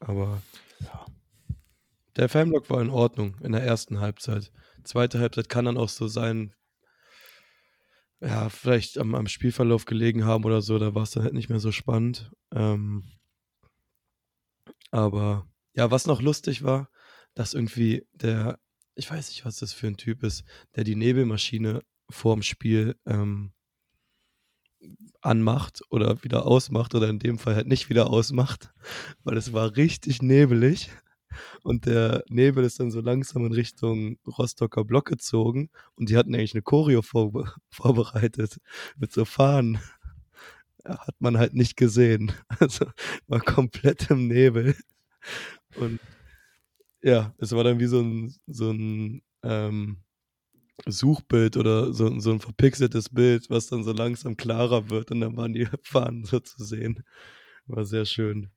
Aber 0.00 0.42
ja. 0.80 1.06
Der 2.16 2.28
Fanblock 2.28 2.70
war 2.70 2.80
in 2.80 2.90
Ordnung 2.90 3.36
in 3.40 3.52
der 3.52 3.62
ersten 3.62 4.00
Halbzeit. 4.00 4.52
Zweite 4.84 5.18
Halbzeit 5.18 5.48
kann 5.48 5.64
dann 5.64 5.78
auch 5.78 5.88
so 5.88 6.06
sein, 6.06 6.54
ja, 8.20 8.48
vielleicht 8.48 8.98
am, 8.98 9.14
am 9.14 9.26
Spielverlauf 9.26 9.84
gelegen 9.84 10.24
haben 10.24 10.44
oder 10.44 10.62
so, 10.62 10.78
da 10.78 10.94
war 10.94 11.02
es 11.02 11.10
dann 11.10 11.24
halt 11.24 11.34
nicht 11.34 11.48
mehr 11.48 11.60
so 11.60 11.72
spannend. 11.72 12.30
Ähm, 12.52 13.04
aber 14.90 15.46
ja, 15.74 15.90
was 15.90 16.06
noch 16.06 16.22
lustig 16.22 16.62
war, 16.62 16.88
dass 17.34 17.54
irgendwie 17.54 18.06
der, 18.12 18.60
ich 18.94 19.10
weiß 19.10 19.28
nicht, 19.28 19.44
was 19.44 19.58
das 19.58 19.72
für 19.72 19.88
ein 19.88 19.96
Typ 19.96 20.22
ist, 20.22 20.44
der 20.76 20.84
die 20.84 20.94
Nebelmaschine 20.94 21.82
vorm 22.08 22.42
Spiel 22.42 22.96
ähm, 23.06 23.52
anmacht 25.20 25.82
oder 25.90 26.22
wieder 26.22 26.46
ausmacht 26.46 26.94
oder 26.94 27.08
in 27.08 27.18
dem 27.18 27.38
Fall 27.38 27.56
halt 27.56 27.66
nicht 27.66 27.88
wieder 27.88 28.08
ausmacht, 28.08 28.72
weil 29.24 29.36
es 29.36 29.52
war 29.52 29.76
richtig 29.76 30.22
nebelig 30.22 30.90
und 31.62 31.86
der 31.86 32.24
Nebel 32.28 32.64
ist 32.64 32.80
dann 32.80 32.90
so 32.90 33.00
langsam 33.00 33.46
in 33.46 33.52
Richtung 33.52 34.18
Rostocker 34.26 34.84
Block 34.84 35.06
gezogen 35.06 35.70
und 35.96 36.10
die 36.10 36.16
hatten 36.16 36.34
eigentlich 36.34 36.54
eine 36.54 36.62
Choreo 36.62 37.02
vorbe 37.02 37.52
vorbereitet 37.70 38.58
mit 38.96 39.12
so 39.12 39.24
Fahnen. 39.24 39.78
hat 40.84 41.16
man 41.18 41.38
halt 41.38 41.54
nicht 41.54 41.76
gesehen. 41.76 42.32
Also 42.60 42.86
war 43.26 43.40
komplett 43.40 44.10
im 44.10 44.28
Nebel. 44.28 44.76
Und 45.76 46.00
ja, 47.02 47.34
es 47.38 47.52
war 47.52 47.64
dann 47.64 47.80
wie 47.80 47.86
so 47.86 48.00
ein, 48.00 48.34
so 48.46 48.70
ein 48.70 49.22
ähm, 49.42 49.98
Suchbild 50.86 51.56
oder 51.56 51.92
so, 51.92 52.18
so 52.20 52.32
ein 52.32 52.40
verpixeltes 52.40 53.10
Bild, 53.10 53.48
was 53.50 53.68
dann 53.68 53.84
so 53.84 53.92
langsam 53.92 54.36
klarer 54.36 54.90
wird 54.90 55.10
und 55.10 55.20
dann 55.20 55.36
waren 55.36 55.52
die 55.52 55.66
Fahnen 55.82 56.24
so 56.24 56.40
zu 56.40 56.64
sehen. 56.64 57.04
War 57.66 57.84
sehr 57.84 58.06
schön. 58.06 58.50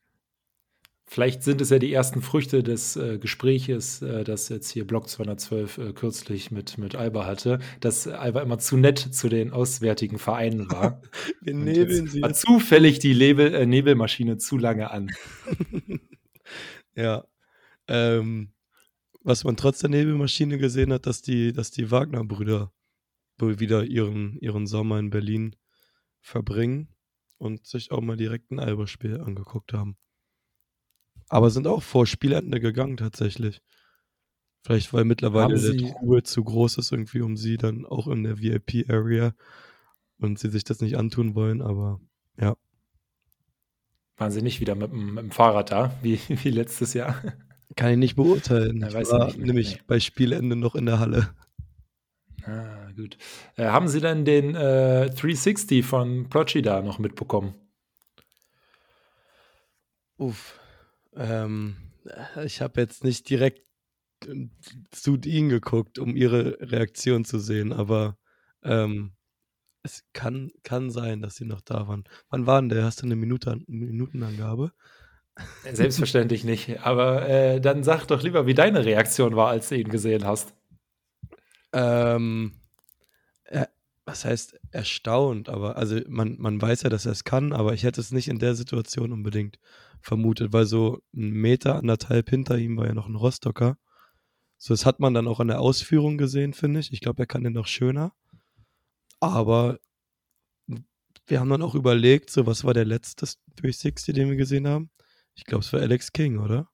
Vielleicht 1.09 1.41
sind 1.41 1.61
es 1.61 1.69
ja 1.69 1.79
die 1.79 1.93
ersten 1.93 2.21
Früchte 2.21 2.63
des 2.63 2.97
äh, 2.97 3.17
Gespräches, 3.17 4.01
äh, 4.01 4.25
das 4.25 4.49
jetzt 4.49 4.69
hier 4.69 4.85
Block 4.85 5.07
212 5.07 5.77
äh, 5.77 5.93
kürzlich 5.93 6.51
mit, 6.51 6.77
mit 6.77 6.95
Alba 6.95 7.25
hatte, 7.25 7.59
dass 7.79 8.09
Alba 8.09 8.41
immer 8.41 8.59
zu 8.59 8.75
nett 8.75 8.99
zu 8.99 9.29
den 9.29 9.51
auswärtigen 9.51 10.19
Vereinen 10.19 10.69
war. 10.69 11.01
Wir 11.41 11.53
nebeln 11.53 12.07
sie. 12.07 12.21
War 12.21 12.33
zufällig 12.33 12.99
die 12.99 13.15
Nebel, 13.15 13.53
äh, 13.55 13.65
Nebelmaschine 13.65 14.37
zu 14.37 14.57
lange 14.57 14.91
an. 14.91 15.09
ja. 16.95 17.23
Ähm, 17.87 18.51
was 19.23 19.45
man 19.45 19.55
trotz 19.55 19.79
der 19.79 19.89
Nebelmaschine 19.89 20.57
gesehen 20.57 20.91
hat, 20.91 21.05
dass 21.05 21.21
die, 21.21 21.53
dass 21.53 21.71
die 21.71 21.89
Wagner-Brüder 21.89 22.73
wohl 23.37 23.61
wieder 23.61 23.85
ihren, 23.85 24.37
ihren 24.39 24.67
Sommer 24.67 24.99
in 24.99 25.09
Berlin 25.09 25.55
verbringen 26.19 26.89
und 27.37 27.65
sich 27.65 27.91
auch 27.91 28.01
mal 28.01 28.17
direkt 28.17 28.51
ein 28.51 28.59
Alba-Spiel 28.59 29.21
angeguckt 29.21 29.71
haben. 29.71 29.95
Aber 31.29 31.49
sind 31.49 31.67
auch 31.67 31.83
vor 31.83 32.05
Spielende 32.05 32.59
gegangen 32.59 32.97
tatsächlich. 32.97 33.61
Vielleicht, 34.63 34.91
weil 34.93 35.05
mittlerweile 35.05 35.59
der 35.59 35.77
Trubel 35.77 36.23
zu 36.23 36.43
groß 36.43 36.77
ist, 36.77 36.91
irgendwie 36.91 37.21
um 37.21 37.37
sie 37.37 37.57
dann 37.57 37.85
auch 37.85 38.07
in 38.07 38.23
der 38.23 38.39
VIP-Area 38.39 39.33
und 40.19 40.39
sie 40.39 40.49
sich 40.49 40.63
das 40.63 40.81
nicht 40.81 40.97
antun 40.97 41.35
wollen, 41.35 41.61
aber 41.61 42.01
ja. 42.39 42.55
Waren 44.17 44.31
sie 44.31 44.41
nicht 44.41 44.59
wieder 44.59 44.75
mit, 44.75 44.91
mit 44.91 45.19
dem 45.19 45.31
Fahrrad 45.31 45.71
da, 45.71 45.93
wie, 46.01 46.19
wie 46.27 46.49
letztes 46.49 46.93
Jahr? 46.93 47.21
Kann 47.75 47.91
ich 47.91 47.97
nicht 47.97 48.15
beurteilen. 48.15 48.81
Ja, 48.81 48.87
ich 48.87 48.93
weiß 48.93 49.11
war 49.11 49.27
nicht, 49.27 49.39
nämlich 49.39 49.75
nee. 49.75 49.81
bei 49.87 49.99
Spielende 49.99 50.55
noch 50.55 50.75
in 50.75 50.85
der 50.85 50.99
Halle. 50.99 51.29
Ah, 52.43 52.91
gut. 52.95 53.17
Äh, 53.55 53.65
haben 53.65 53.87
Sie 53.87 53.99
denn 53.99 54.23
den 54.23 54.55
äh, 54.55 55.09
360 55.09 55.85
von 55.85 56.29
Plocci 56.29 56.61
da 56.61 56.81
noch 56.81 56.97
mitbekommen? 56.97 57.53
Uff. 60.17 60.56
Ähm, 61.17 61.75
ich 62.43 62.61
habe 62.61 62.79
jetzt 62.81 63.03
nicht 63.03 63.29
direkt 63.29 63.63
äh, 64.25 64.47
zu 64.91 65.17
ihnen 65.17 65.49
geguckt, 65.49 65.99
um 65.99 66.15
ihre 66.15 66.57
Reaktion 66.61 67.25
zu 67.25 67.39
sehen, 67.39 67.73
aber 67.73 68.17
ähm, 68.63 69.13
es 69.83 70.03
kann, 70.13 70.51
kann 70.63 70.89
sein, 70.91 71.21
dass 71.21 71.35
sie 71.35 71.45
noch 71.45 71.61
da 71.61 71.87
waren. 71.87 72.03
Wann 72.29 72.45
waren 72.45 72.69
der? 72.69 72.83
Hast 72.83 73.01
du 73.01 73.05
eine 73.05 73.15
Minute, 73.15 73.59
Minutenangabe? 73.67 74.73
Selbstverständlich 75.71 76.43
nicht. 76.43 76.81
Aber 76.81 77.27
äh, 77.27 77.61
dann 77.61 77.83
sag 77.83 78.05
doch 78.07 78.23
lieber, 78.23 78.45
wie 78.47 78.53
deine 78.53 78.85
Reaktion 78.85 79.35
war, 79.35 79.49
als 79.49 79.69
du 79.69 79.77
ihn 79.77 79.89
gesehen 79.89 80.25
hast. 80.25 80.53
Ähm, 81.73 82.53
was 84.07 84.23
heißt 84.23 84.57
erstaunt, 84.71 85.49
aber 85.49 85.75
also 85.75 85.99
man, 86.07 86.37
man 86.39 86.61
weiß 86.61 86.83
ja, 86.83 86.89
dass 86.89 87.05
er 87.05 87.11
es 87.11 87.25
kann, 87.25 87.51
aber 87.51 87.73
ich 87.73 87.83
hätte 87.83 87.99
es 87.99 88.11
nicht 88.11 88.29
in 88.29 88.39
der 88.39 88.55
Situation 88.55 89.11
unbedingt 89.11 89.59
vermutet, 90.01 90.53
weil 90.53 90.65
so 90.65 91.01
ein 91.13 91.31
Meter, 91.31 91.75
anderthalb 91.75 92.29
hinter 92.29 92.57
ihm 92.57 92.77
war 92.77 92.87
ja 92.87 92.93
noch 92.93 93.09
ein 93.09 93.15
Rostocker. 93.15 93.77
So, 94.57 94.73
das 94.73 94.85
hat 94.85 95.01
man 95.01 95.13
dann 95.13 95.27
auch 95.27 95.41
an 95.41 95.49
der 95.49 95.59
Ausführung 95.59 96.17
gesehen, 96.17 96.53
finde 96.53 96.79
ich. 96.79 96.93
Ich 96.93 97.01
glaube, 97.01 97.23
er 97.23 97.27
kann 97.27 97.43
den 97.43 97.53
noch 97.53 97.67
schöner. 97.67 98.13
Aber 99.19 99.77
wir 101.25 101.41
haben 101.41 101.49
dann 101.49 101.61
auch 101.61 101.75
überlegt, 101.75 102.29
so 102.29 102.45
was 102.45 102.63
war 102.63 102.73
der 102.73 102.85
letzte 102.85 103.27
360, 103.57 104.15
den 104.15 104.29
wir 104.29 104.37
gesehen 104.37 104.67
haben? 104.67 104.89
Ich 105.35 105.43
glaube, 105.43 105.65
es 105.65 105.73
war 105.73 105.81
Alex 105.81 106.13
King, 106.13 106.39
oder? 106.39 106.69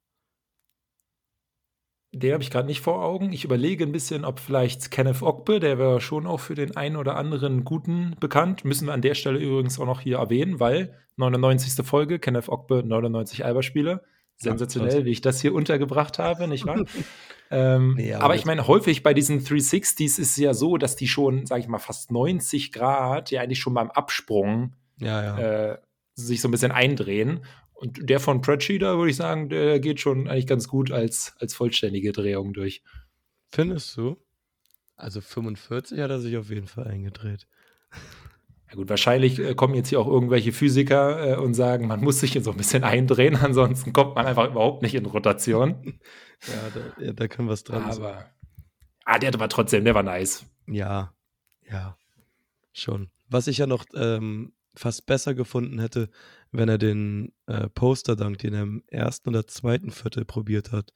Den 2.16 2.34
habe 2.34 2.44
ich 2.44 2.52
gerade 2.52 2.68
nicht 2.68 2.82
vor 2.82 3.04
Augen. 3.04 3.34
Ich 3.34 3.44
überlege 3.44 3.84
ein 3.84 3.92
bisschen, 3.92 4.24
ob 4.24 4.40
vielleicht 4.40 4.92
Kenneth 4.92 5.24
Ogbe, 5.24 5.60
der 5.60 5.80
wäre 5.80 6.00
schon 6.00 6.28
auch 6.28 6.40
für 6.40 6.54
den 6.54 6.78
einen 6.78 6.96
oder 6.96 7.16
anderen 7.16 7.64
Guten 7.64 8.16
bekannt. 8.20 8.64
Müssen 8.66 8.86
wir 8.86 8.94
an 8.94 9.02
der 9.02 9.16
Stelle 9.16 9.40
übrigens 9.40 9.80
auch 9.80 9.88
noch 9.88 10.02
hier 10.02 10.18
erwähnen, 10.18 10.60
weil 10.60 10.94
99. 11.16 11.84
Folge, 11.84 12.20
Kenneth 12.20 12.50
Ogbe, 12.50 12.84
99 12.86 13.44
Alba-Spiele. 13.44 14.04
Sensationell, 14.36 15.00
ja, 15.00 15.06
wie 15.06 15.12
ich 15.12 15.22
das 15.22 15.42
hier 15.42 15.56
untergebracht 15.56 16.20
habe, 16.20 16.48
nicht 16.48 16.68
wahr? 16.68 16.84
ähm, 17.52 17.96
nee, 17.96 18.14
aber, 18.14 18.26
aber 18.26 18.36
ich 18.36 18.46
meine, 18.46 18.68
häufig 18.68 19.02
bei 19.02 19.14
diesen 19.14 19.40
360s 19.40 20.04
ist 20.04 20.20
es 20.20 20.38
ja 20.38 20.54
so, 20.54 20.78
dass 20.78 20.96
die 20.96 21.08
schon, 21.08 21.48
sage 21.48 21.62
ich 21.62 21.68
mal, 21.68 21.80
fast 21.80 22.12
90 22.12 22.72
Grad 22.72 23.32
ja 23.32 23.42
eigentlich 23.42 23.60
schon 23.60 23.74
beim 23.74 23.90
Absprung 23.90 24.74
ja, 25.00 25.24
ja. 25.24 25.72
Äh, 25.72 25.78
sich 26.16 26.42
so 26.42 26.48
ein 26.48 26.52
bisschen 26.52 26.72
eindrehen. 26.72 27.42
Und 27.84 28.10
der 28.10 28.22
von 28.22 28.40
Pratchett, 28.40 28.82
würde 28.82 29.10
ich 29.10 29.18
sagen, 29.18 29.50
der 29.50 29.78
geht 29.82 30.00
schon 30.00 30.30
eigentlich 30.30 30.48
ganz 30.48 30.70
gut 30.70 30.90
als, 30.90 31.36
als 31.40 31.54
vollständige 31.54 32.14
Drehung 32.14 32.54
durch. 32.54 32.82
Findest 33.52 33.98
du? 33.98 34.16
Also 34.96 35.20
45 35.20 36.00
hat 36.00 36.10
er 36.10 36.22
sich 36.22 36.38
auf 36.38 36.50
jeden 36.50 36.68
Fall 36.68 36.88
eingedreht. 36.88 37.48
Ja 38.70 38.78
gut, 38.78 38.90
wahrscheinlich 38.90 39.38
äh, 39.38 39.54
kommen 39.54 39.76
jetzt 39.76 39.90
hier 39.90 40.00
auch 40.00 40.08
irgendwelche 40.08 40.52
Physiker 40.52 41.34
äh, 41.34 41.38
und 41.38 41.54
sagen, 41.54 41.86
man 41.86 42.02
muss 42.02 42.22
sich 42.22 42.32
hier 42.32 42.42
so 42.42 42.50
ein 42.50 42.58
bisschen 42.58 42.84
eindrehen, 42.84 43.36
ansonsten 43.36 43.94
kommt 43.94 44.16
man 44.16 44.26
einfach 44.26 44.50
überhaupt 44.50 44.82
nicht 44.82 44.96
in 44.96 45.06
Rotation. 45.06 46.00
ja, 46.48 46.54
da, 46.74 47.04
ja, 47.04 47.14
da 47.14 47.28
kann 47.28 47.48
was 47.48 47.64
dran 47.64 47.84
Aber, 47.84 47.94
sein. 47.94 48.26
Ah, 49.06 49.20
der 49.20 49.40
war 49.40 49.48
trotzdem, 49.48 49.86
der 49.86 49.94
war 49.94 50.02
nice. 50.02 50.48
Ja, 50.66 51.14
ja, 51.70 52.00
schon. 52.72 53.12
Was 53.30 53.46
ich 53.46 53.60
ja 53.60 53.68
noch 53.68 53.86
ähm, 53.94 54.54
fast 54.74 55.06
besser 55.06 55.36
gefunden 55.36 55.80
hätte, 55.80 56.10
wenn 56.54 56.70
er 56.70 56.78
den 56.78 57.34
äh, 57.48 57.68
Poster-Dunk, 57.68 58.38
den 58.38 58.54
er 58.54 58.62
im 58.62 58.84
ersten 58.88 59.30
oder 59.30 59.48
zweiten 59.48 59.92
Viertel 59.92 60.24
probiert 60.24 60.72
hat, 60.72 60.94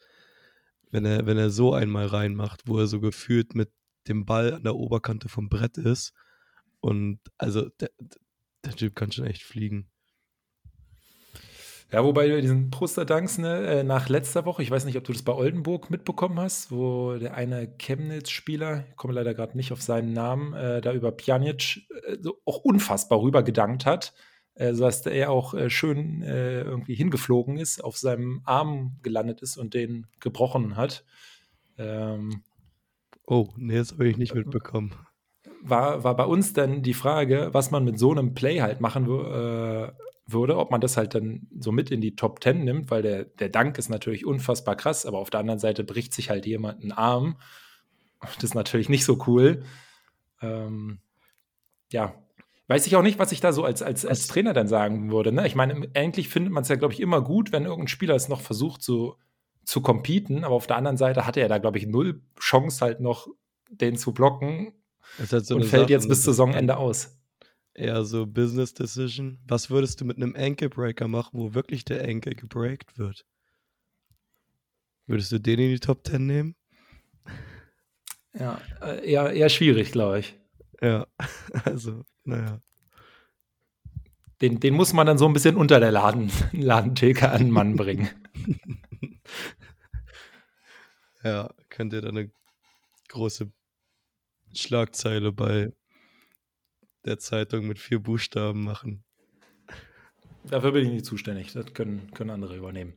wenn 0.92 1.04
er, 1.04 1.26
wenn 1.26 1.38
er 1.38 1.50
so 1.50 1.74
einmal 1.74 2.06
reinmacht, 2.06 2.62
wo 2.66 2.78
er 2.80 2.88
so 2.88 3.00
gefühlt 3.00 3.56
mit 3.56 3.72
dem 4.08 4.26
Ball 4.26 4.54
an 4.54 4.64
der 4.64 4.76
Oberkante 4.76 5.30
vom 5.30 5.50
Brett 5.50 5.78
ist. 5.78 6.14
Und 6.80 7.20
also 7.38 7.68
der, 7.80 7.90
der 8.64 8.76
Typ 8.76 8.96
kann 8.96 9.12
schon 9.12 9.26
echt 9.26 9.44
fliegen. 9.44 9.90
Ja, 11.92 12.04
wobei 12.04 12.28
bei 12.28 12.42
diesen 12.42 12.70
Poster-Dunks 12.70 13.38
ne, 13.38 13.66
äh, 13.66 13.84
nach 13.84 14.10
letzter 14.10 14.46
Woche, 14.46 14.62
ich 14.62 14.70
weiß 14.70 14.84
nicht, 14.84 14.98
ob 14.98 15.06
du 15.06 15.14
das 15.14 15.24
bei 15.24 15.34
Oldenburg 15.34 15.90
mitbekommen 15.90 16.38
hast, 16.38 16.70
wo 16.70 17.16
der 17.16 17.34
eine 17.34 17.78
Chemnitz-Spieler, 17.78 18.86
ich 18.90 18.96
komme 18.98 19.14
leider 19.14 19.34
gerade 19.34 19.56
nicht 19.56 19.72
auf 19.72 19.82
seinen 19.82 20.12
Namen, 20.12 20.54
äh, 20.54 20.82
da 20.82 20.94
über 20.94 21.14
Pjanic 21.14 21.88
äh, 22.06 22.18
so 22.20 22.42
auch 22.46 22.58
unfassbar 22.58 23.22
rübergedankt 23.22 23.86
hat, 23.86 24.14
äh, 24.58 24.74
sodass 24.74 25.06
er 25.06 25.32
auch 25.32 25.54
äh, 25.54 25.70
schön 25.70 26.22
äh, 26.22 26.62
irgendwie 26.62 26.96
hingeflogen 26.96 27.58
ist, 27.58 27.84
auf 27.84 27.98
seinem 27.98 28.42
Arm 28.46 28.98
gelandet 29.04 29.42
ist 29.42 29.58
und 29.58 29.74
den 29.74 30.08
gebrochen 30.20 30.76
hat. 30.76 31.06
Ähm, 31.78 32.44
oh, 33.26 33.50
nee, 33.56 33.78
das 33.78 33.94
habe 33.94 34.08
ich 34.08 34.18
nicht 34.18 34.36
mitbekommen. 34.36 34.94
War, 35.62 36.04
war 36.04 36.16
bei 36.16 36.26
uns 36.26 36.54
dann 36.54 36.84
die 36.84 36.94
Frage, 36.94 37.50
was 37.52 37.72
man 37.72 37.84
mit 37.84 38.00
so 38.00 38.12
einem 38.12 38.34
Play 38.34 38.60
halt 38.60 38.80
machen 38.82 39.08
würde 39.08 39.96
würde, 40.28 40.58
ob 40.58 40.72
man 40.72 40.82
das 40.82 40.98
halt 40.98 41.16
dann 41.16 41.48
so 41.58 41.72
mit 41.72 41.90
in 41.90 42.02
die 42.02 42.16
Top 42.16 42.44
10 42.44 42.64
nimmt, 42.64 42.92
weil 42.92 43.02
der, 43.02 43.24
der 43.24 43.50
Dank 43.50 43.78
ist 43.78 43.90
natürlich 43.90 44.26
unfassbar 44.26 44.76
krass, 44.76 45.06
aber 45.06 45.20
auf 45.20 45.30
der 45.30 45.40
anderen 45.40 45.60
Seite 45.60 45.84
bricht 45.84 46.14
sich 46.14 46.30
halt 46.30 46.46
jemand 46.46 46.82
einen 46.82 46.92
Arm. 46.92 47.38
Das 48.20 48.44
ist 48.44 48.56
natürlich 48.56 48.90
nicht 48.90 49.06
so 49.06 49.24
cool. 49.28 49.64
Ähm, 50.42 51.00
ja, 51.92 52.14
weiß 52.68 52.88
ich 52.88 52.96
auch 52.96 53.02
nicht, 53.02 53.20
was 53.20 53.32
ich 53.32 53.40
da 53.40 53.54
so 53.54 53.64
als, 53.64 53.82
als, 53.82 54.06
als 54.06 54.28
Trainer 54.28 54.54
dann 54.54 54.68
sagen 54.68 55.12
würde. 55.12 55.32
Ne? 55.32 55.48
Ich 55.48 55.56
meine, 55.56 55.90
eigentlich 55.94 56.30
findet 56.30 56.54
man 56.54 56.64
es 56.64 56.70
ja, 56.70 56.76
glaube 56.76 56.94
ich, 56.94 57.00
immer 57.00 57.22
gut, 57.22 57.52
wenn 57.52 57.64
irgendein 57.64 57.88
Spieler 57.88 58.16
es 58.16 58.30
noch 58.30 58.42
versucht 58.42 58.82
so, 58.82 59.18
zu 59.64 59.82
competen, 59.82 60.46
aber 60.46 60.56
auf 60.56 60.68
der 60.68 60.78
anderen 60.78 60.98
Seite 60.98 61.26
hatte 61.28 61.42
er 61.42 61.50
da, 61.50 61.58
glaube 61.58 61.78
ich, 61.78 61.88
null 61.88 62.22
Chance 62.40 62.80
halt 62.80 63.02
noch, 63.02 63.28
den 63.70 63.98
zu 63.98 64.14
blocken 64.14 64.72
halt 65.20 65.46
so 65.46 65.56
und 65.56 65.66
fällt 65.66 65.84
Sache, 65.84 65.92
jetzt 65.92 66.08
bis 66.08 66.24
Saisonende 66.24 66.78
aus 66.78 67.18
eher 67.78 68.04
so 68.04 68.26
Business 68.26 68.74
Decision. 68.74 69.40
Was 69.48 69.70
würdest 69.70 70.02
du 70.02 70.06
mit 70.06 70.18
einem 70.18 70.36
Ankle 70.36 70.70
Breaker 70.70 71.08
machen, 71.08 71.32
wo 71.34 71.54
wirklich 71.54 71.86
der 71.86 72.04
Ankle 72.04 72.36
gebreakt 72.36 72.98
wird? 72.98 73.26
Würdest 75.06 75.32
du 75.32 75.40
den 75.40 75.60
in 75.60 75.70
die 75.70 75.80
Top 75.80 76.06
10 76.06 76.26
nehmen? 76.26 76.56
Ja, 78.34 78.60
äh, 78.82 79.10
eher, 79.10 79.32
eher 79.32 79.50
schwierig, 79.50 79.92
glaube 79.92 80.20
ich. 80.20 80.36
Ja, 80.82 81.08
also, 81.66 82.04
naja. 82.24 82.62
Den, 84.42 84.60
den 84.60 84.76
muss 84.76 84.94
man 84.94 85.08
dann 85.08 85.18
so 85.18 85.26
ein 85.26 85.34
bisschen 85.34 85.56
unter 85.56 85.80
der 85.80 85.92
Laden, 85.92 86.32
Ladentheke 86.52 87.32
an 87.32 87.40
den 87.40 87.52
Mann 87.52 87.76
bringen. 87.76 88.10
ja, 91.24 91.52
könnte 91.70 92.02
dann 92.02 92.18
eine 92.18 92.32
große 93.10 93.52
Schlagzeile 94.54 95.32
bei 95.32 95.74
der 97.06 97.18
Zeitung 97.18 97.68
mit 97.68 97.80
vier 97.80 98.00
Buchstaben 98.00 98.64
machen. 98.64 99.04
Dafür 100.44 100.72
bin 100.72 100.86
ich 100.86 100.92
nicht 100.92 101.06
zuständig. 101.06 101.54
Das 101.54 101.74
können, 101.74 102.12
können 102.14 102.30
andere 102.30 102.56
übernehmen. 102.56 102.94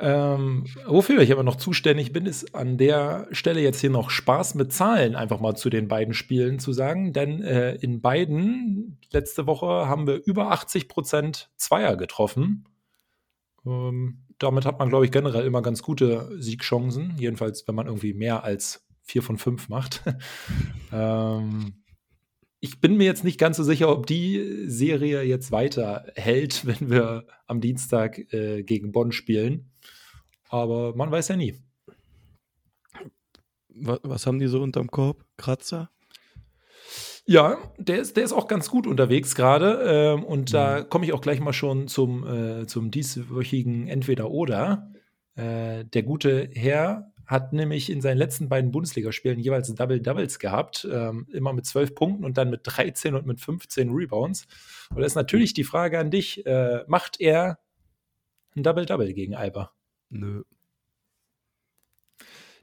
Ähm, 0.00 0.64
wofür 0.86 1.20
ich 1.20 1.32
aber 1.32 1.42
noch 1.42 1.56
zuständig 1.56 2.12
bin, 2.12 2.24
ist 2.24 2.54
an 2.54 2.78
der 2.78 3.26
Stelle 3.32 3.60
jetzt 3.60 3.80
hier 3.80 3.90
noch 3.90 4.10
Spaß 4.10 4.54
mit 4.54 4.72
Zahlen 4.72 5.16
einfach 5.16 5.40
mal 5.40 5.56
zu 5.56 5.70
den 5.70 5.88
beiden 5.88 6.14
Spielen 6.14 6.60
zu 6.60 6.72
sagen. 6.72 7.12
Denn 7.12 7.42
äh, 7.42 7.74
in 7.74 8.00
beiden, 8.00 8.98
letzte 9.10 9.46
Woche 9.46 9.66
haben 9.88 10.06
wir 10.06 10.24
über 10.24 10.52
80 10.52 10.88
Prozent 10.88 11.50
Zweier 11.56 11.96
getroffen. 11.96 12.68
Ähm, 13.66 14.24
damit 14.38 14.66
hat 14.66 14.78
man, 14.78 14.88
glaube 14.88 15.04
ich, 15.04 15.10
generell 15.10 15.44
immer 15.44 15.62
ganz 15.62 15.82
gute 15.82 16.30
Siegchancen. 16.40 17.14
Jedenfalls, 17.18 17.66
wenn 17.66 17.74
man 17.74 17.88
irgendwie 17.88 18.14
mehr 18.14 18.44
als 18.44 18.86
vier 19.02 19.24
von 19.24 19.36
fünf 19.36 19.68
macht. 19.68 20.04
ähm, 20.92 21.74
ich 22.60 22.80
bin 22.80 22.96
mir 22.96 23.04
jetzt 23.04 23.24
nicht 23.24 23.38
ganz 23.38 23.56
so 23.56 23.62
sicher, 23.62 23.90
ob 23.90 24.06
die 24.06 24.64
Serie 24.66 25.22
jetzt 25.22 25.50
weiter 25.50 26.06
hält, 26.14 26.66
wenn 26.66 26.88
wir 26.88 27.26
am 27.46 27.60
Dienstag 27.60 28.32
äh, 28.32 28.62
gegen 28.62 28.92
Bonn 28.92 29.10
spielen. 29.10 29.72
Aber 30.48 30.94
man 30.96 31.10
weiß 31.10 31.28
ja 31.28 31.36
nie. 31.36 31.54
Was, 33.68 34.00
was 34.02 34.26
haben 34.26 34.38
die 34.38 34.48
so 34.48 34.60
unterm 34.60 34.90
Korb? 34.90 35.24
Kratzer? 35.36 35.90
Ja, 37.30 37.58
der 37.76 37.98
ist, 37.98 38.16
der 38.16 38.24
ist 38.24 38.32
auch 38.32 38.48
ganz 38.48 38.70
gut 38.70 38.86
unterwegs 38.86 39.34
gerade. 39.34 39.82
Ähm, 39.84 40.24
und 40.24 40.50
mhm. 40.50 40.52
da 40.52 40.82
komme 40.82 41.04
ich 41.04 41.12
auch 41.12 41.20
gleich 41.20 41.40
mal 41.40 41.52
schon 41.52 41.86
zum, 41.86 42.26
äh, 42.26 42.66
zum 42.66 42.90
dieswöchigen 42.90 43.86
Entweder-Oder. 43.86 44.90
Äh, 45.36 45.84
der 45.84 46.02
gute 46.04 46.48
Herr 46.54 47.12
hat 47.26 47.52
nämlich 47.52 47.90
in 47.90 48.00
seinen 48.00 48.16
letzten 48.16 48.48
beiden 48.48 48.70
Bundesligaspielen 48.70 49.38
jeweils 49.38 49.72
Double-Doubles 49.72 50.38
gehabt, 50.38 50.88
ähm, 50.90 51.26
immer 51.30 51.52
mit 51.52 51.66
12 51.66 51.94
Punkten 51.94 52.24
und 52.24 52.38
dann 52.38 52.48
mit 52.48 52.62
13 52.64 53.14
und 53.14 53.26
mit 53.26 53.38
15 53.38 53.90
Rebounds. 53.90 54.46
Und 54.88 55.00
da 55.00 55.04
ist 55.04 55.14
natürlich 55.14 55.52
die 55.52 55.64
Frage 55.64 55.98
an 55.98 56.10
dich: 56.10 56.46
äh, 56.46 56.84
Macht 56.86 57.20
er 57.20 57.58
ein 58.56 58.62
Double-Double 58.62 59.12
gegen 59.12 59.34
Alba? 59.34 59.72
Nö. 60.10 60.42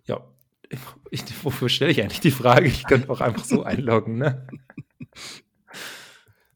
Ja, 0.05 0.25
ich, 0.69 1.21
wofür 1.43 1.69
stelle 1.69 1.91
ich 1.91 2.01
eigentlich 2.01 2.19
die 2.19 2.31
Frage? 2.31 2.67
Ich 2.67 2.85
könnte 2.85 3.09
auch 3.09 3.21
einfach 3.21 3.43
so 3.43 3.63
einloggen, 3.63 4.17
ne? 4.17 4.47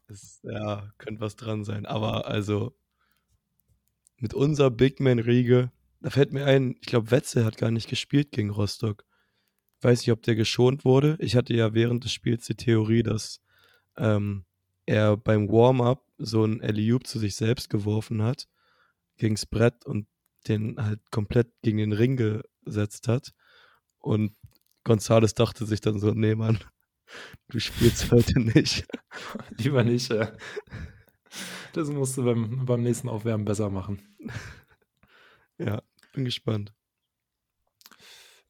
Das, 0.08 0.42
ja, 0.44 0.92
könnte 0.98 1.22
was 1.22 1.36
dran 1.36 1.64
sein. 1.64 1.86
Aber 1.86 2.28
also 2.28 2.76
mit 4.18 4.34
unserer 4.34 4.72
Big 4.72 5.00
Man-Riege, 5.00 5.72
da 6.02 6.10
fällt 6.10 6.34
mir 6.34 6.46
ein, 6.46 6.76
ich 6.82 6.88
glaube, 6.88 7.12
Wetzel 7.12 7.46
hat 7.46 7.58
gar 7.58 7.72
nicht 7.72 7.90
gespielt 7.90 8.32
gegen 8.32 8.50
Rostock. 8.50 9.06
Ich 9.78 9.84
weiß 9.84 10.00
nicht, 10.00 10.12
ob 10.12 10.24
der 10.24 10.36
geschont 10.36 10.84
wurde. 10.84 11.16
Ich 11.20 11.36
hatte 11.36 11.54
ja 11.54 11.74
während 11.74 12.04
des 12.04 12.12
Spiels 12.12 12.46
die 12.46 12.56
Theorie, 12.56 13.04
dass 13.04 13.42
ähm, 13.98 14.46
er 14.86 15.16
beim 15.16 15.48
Warm-up 15.48 16.04
so 16.18 16.44
ein 16.44 16.60
Eliup 16.62 17.06
zu 17.06 17.20
sich 17.20 17.36
selbst 17.36 17.70
geworfen 17.70 18.22
hat 18.22 18.48
gegens 19.20 19.46
Brett 19.46 19.86
und 19.86 20.08
den 20.50 20.76
halt 20.78 21.00
komplett 21.12 21.52
gegen 21.62 21.78
den 21.78 21.94
Ring 21.94 22.18
gesetzt 22.66 23.08
hat. 23.08 23.34
Und 24.00 24.36
Gonzales 24.84 25.34
dachte 25.34 25.66
sich 25.66 25.82
dann 25.82 26.00
so, 26.00 26.12
nee, 26.12 26.36
Mann, 26.36 26.60
du 27.50 27.60
spielst 27.60 28.12
heute 28.12 28.40
nicht. 28.40 28.86
Lieber 29.58 29.84
nicht, 29.84 30.12
ja. 30.12 30.32
Das 31.74 31.90
musst 31.90 32.18
du 32.18 32.24
beim, 32.26 32.66
beim 32.66 32.82
nächsten 32.82 33.10
Aufwärmen 33.10 33.46
besser 33.46 33.70
machen. 33.70 34.02
Ja, 35.62 35.82
bin 36.14 36.24
gespannt. 36.24 36.72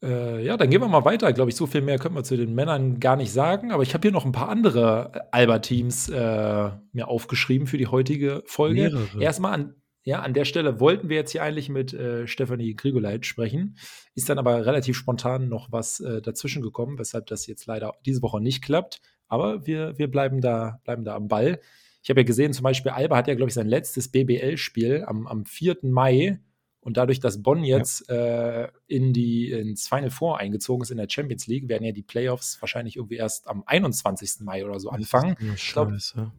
Äh, 0.02 0.46
ja, 0.46 0.58
dann 0.58 0.70
gehen 0.70 0.80
wir 0.80 0.88
mal 0.88 1.06
weiter. 1.06 1.34
Glaube 1.34 1.50
ich, 1.50 1.56
so 1.56 1.66
viel 1.66 1.82
mehr 1.82 1.98
können 1.98 2.14
wir 2.14 2.24
zu 2.24 2.38
den 2.38 2.54
Männern 2.54 3.00
gar 3.00 3.16
nicht 3.16 3.32
sagen. 3.32 3.72
Aber 3.72 3.84
ich 3.84 3.94
habe 3.94 4.04
hier 4.04 4.12
noch 4.12 4.26
ein 4.26 4.32
paar 4.32 4.50
andere 4.50 5.28
Alba-Teams 5.32 6.10
äh, 6.10 6.70
mir 6.94 7.08
aufgeschrieben 7.08 7.68
für 7.68 7.80
die 7.80 7.88
heutige 7.88 8.44
Folge. 8.46 8.92
Mehrere. 8.92 9.22
Erstmal 9.22 9.54
an, 9.54 9.76
ja, 10.04 10.22
an 10.22 10.34
der 10.34 10.46
Stelle 10.46 10.80
wollten 10.80 11.10
wir 11.10 11.18
jetzt 11.18 11.32
hier 11.32 11.44
eigentlich 11.44 11.70
mit 11.70 11.94
äh, 11.94 12.28
Stefanie 12.28 12.76
Grigoleit 12.76 13.26
sprechen, 13.26 13.78
ist 14.16 14.30
dann 14.30 14.40
aber 14.40 14.66
relativ 14.66 14.98
spontan 14.98 15.50
noch 15.50 15.72
was 15.72 16.00
äh, 16.00 16.22
dazwischen 16.22 16.62
gekommen, 16.62 16.98
weshalb 16.98 17.28
das 17.28 17.48
jetzt 17.48 17.66
leider 17.66 17.94
diese 18.06 18.22
Woche 18.22 18.42
nicht 18.42 18.64
klappt. 18.64 19.02
Aber 19.28 19.68
wir, 19.68 19.98
wir 19.98 20.10
bleiben, 20.10 20.42
da, 20.42 20.80
bleiben 20.84 21.04
da 21.04 21.16
am 21.16 21.28
Ball. 21.28 21.60
Ich 22.02 22.10
habe 22.10 22.22
ja 22.22 22.26
gesehen, 22.26 22.54
zum 22.54 22.64
Beispiel 22.64 22.92
Alba 22.92 23.18
hat 23.18 23.28
ja, 23.28 23.36
glaube 23.36 23.50
ich, 23.50 23.54
sein 23.54 23.68
letztes 23.68 24.10
BBL-Spiel 24.10 25.04
am, 25.06 25.28
am 25.28 25.46
4. 25.46 25.78
Mai 25.84 26.40
und 26.82 26.98
dadurch, 26.98 27.20
dass 27.20 27.44
Bonn 27.44 27.64
jetzt 27.64 28.10
ja. 28.10 28.64
äh, 28.64 28.72
in 28.88 29.12
die, 29.14 29.52
ins 29.52 29.88
Final 29.88 30.10
Four 30.10 30.40
eingezogen 30.40 30.82
ist 30.82 30.92
in 30.92 30.98
der 30.98 31.10
Champions 31.10 31.46
League, 31.48 31.68
werden 31.68 31.84
ja 31.84 31.92
die 31.92 32.04
Playoffs 32.04 32.60
wahrscheinlich 32.62 32.96
irgendwie 32.96 33.18
erst 33.18 33.48
am 33.48 33.64
21. 33.66 34.40
Mai 34.42 34.66
oder 34.66 34.80
so 34.80 34.90
anfangen. 34.90 35.36
Scheiße. 35.58 36.32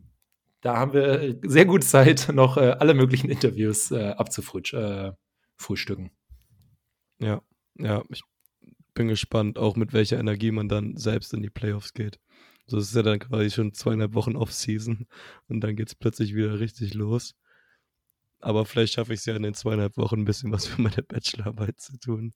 Da 0.60 0.76
haben 0.76 0.92
wir 0.92 1.20
äh, 1.20 1.36
sehr 1.44 1.64
gut 1.64 1.84
Zeit, 1.84 2.28
noch 2.32 2.56
äh, 2.56 2.76
alle 2.78 2.94
möglichen 2.94 3.30
Interviews 3.30 3.90
äh, 3.90 4.10
abzufrühstücken. 4.10 6.10
Äh, 7.20 7.26
ja, 7.26 7.42
ja, 7.78 8.02
ich 8.08 8.22
bin 8.94 9.08
gespannt, 9.08 9.58
auch 9.58 9.76
mit 9.76 9.92
welcher 9.92 10.18
Energie 10.18 10.50
man 10.50 10.68
dann 10.68 10.96
selbst 10.96 11.32
in 11.32 11.42
die 11.42 11.50
Playoffs 11.50 11.92
geht. 11.92 12.18
So 12.66 12.78
ist 12.78 12.94
ja 12.94 13.02
dann 13.02 13.18
quasi 13.18 13.50
schon 13.50 13.74
zweieinhalb 13.74 14.14
Wochen 14.14 14.36
Off-Season 14.36 15.06
und 15.48 15.60
dann 15.60 15.76
geht 15.76 15.88
es 15.88 15.94
plötzlich 15.94 16.34
wieder 16.34 16.60
richtig 16.60 16.94
los. 16.94 17.34
Aber 18.40 18.64
vielleicht 18.64 18.94
schaffe 18.94 19.12
ich 19.12 19.20
es 19.20 19.26
ja 19.26 19.36
in 19.36 19.42
den 19.42 19.54
zweieinhalb 19.54 19.96
Wochen 19.96 20.20
ein 20.20 20.24
bisschen 20.24 20.52
was 20.52 20.66
für 20.66 20.80
meine 20.80 21.02
Bachelorarbeit 21.02 21.80
zu 21.80 21.98
tun. 21.98 22.32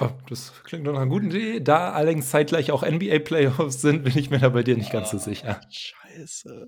Oh, 0.00 0.10
das 0.28 0.52
klingt 0.64 0.86
doch 0.86 0.92
nach 0.92 1.00
einer 1.00 1.10
guten 1.10 1.26
Idee. 1.26 1.60
Da 1.60 1.92
allerdings 1.92 2.30
zeitgleich 2.30 2.70
auch 2.70 2.82
NBA-Playoffs 2.82 3.80
sind, 3.80 4.04
bin 4.04 4.16
ich 4.18 4.30
mir 4.30 4.38
da 4.38 4.48
bei 4.48 4.62
dir 4.62 4.76
nicht 4.76 4.92
ganz 4.92 5.10
so 5.10 5.18
sicher. 5.18 5.60
Scheiße. 5.70 6.66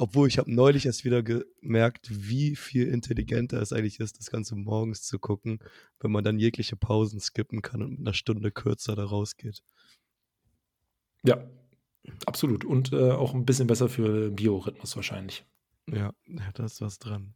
Obwohl, 0.00 0.28
ich 0.28 0.38
habe 0.38 0.54
neulich 0.54 0.86
erst 0.86 1.04
wieder 1.04 1.24
gemerkt, 1.24 2.08
wie 2.08 2.54
viel 2.54 2.86
intelligenter 2.86 3.60
es 3.60 3.72
eigentlich 3.72 3.98
ist, 3.98 4.18
das 4.18 4.30
Ganze 4.30 4.54
morgens 4.54 5.02
zu 5.02 5.18
gucken, 5.18 5.58
wenn 5.98 6.12
man 6.12 6.22
dann 6.22 6.38
jegliche 6.38 6.76
Pausen 6.76 7.18
skippen 7.18 7.62
kann 7.62 7.82
und 7.82 7.90
mit 7.90 8.00
einer 8.00 8.14
Stunde 8.14 8.52
kürzer 8.52 8.94
da 8.94 9.04
rausgeht. 9.04 9.64
Ja, 11.24 11.44
absolut. 12.26 12.64
Und 12.64 12.92
äh, 12.92 13.10
auch 13.10 13.34
ein 13.34 13.44
bisschen 13.44 13.66
besser 13.66 13.88
für 13.88 14.30
Biorhythmus 14.30 14.94
wahrscheinlich. 14.94 15.44
Ja, 15.90 16.12
da 16.54 16.64
ist 16.64 16.80
was 16.80 17.00
dran. 17.00 17.34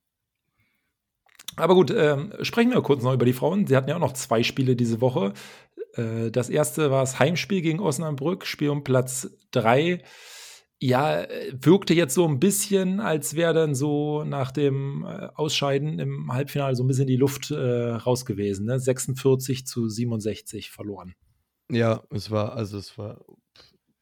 Aber 1.56 1.74
gut, 1.74 1.92
ähm, 1.94 2.32
sprechen 2.40 2.70
wir 2.70 2.82
kurz 2.82 3.02
noch 3.02 3.12
über 3.12 3.26
die 3.26 3.32
Frauen. 3.32 3.66
Sie 3.66 3.76
hatten 3.76 3.88
ja 3.88 3.96
auch 3.96 4.00
noch 4.00 4.14
zwei 4.14 4.42
Spiele 4.42 4.76
diese 4.76 5.00
Woche. 5.00 5.32
Äh, 5.94 6.30
das 6.30 6.48
erste 6.48 6.90
war 6.90 7.00
das 7.00 7.18
Heimspiel 7.18 7.60
gegen 7.60 7.80
Osnabrück, 7.80 8.46
Spiel 8.46 8.70
um 8.70 8.84
Platz 8.84 9.30
drei. 9.50 10.02
Ja, 10.80 11.24
wirkte 11.52 11.94
jetzt 11.94 12.14
so 12.14 12.26
ein 12.26 12.40
bisschen, 12.40 12.98
als 12.98 13.36
wäre 13.36 13.54
dann 13.54 13.74
so 13.74 14.24
nach 14.24 14.50
dem 14.50 15.04
äh, 15.04 15.28
Ausscheiden 15.34 16.00
im 16.00 16.32
Halbfinale 16.32 16.74
so 16.74 16.82
ein 16.82 16.88
bisschen 16.88 17.06
die 17.06 17.16
Luft 17.16 17.52
äh, 17.52 17.56
raus 17.56 18.26
gewesen. 18.26 18.66
Ne? 18.66 18.80
46 18.80 19.64
zu 19.64 19.88
67 19.88 20.70
verloren. 20.72 21.14
Ja, 21.70 22.02
es 22.10 22.32
war, 22.32 22.56
also 22.56 22.78
es 22.78 22.98
war, 22.98 23.24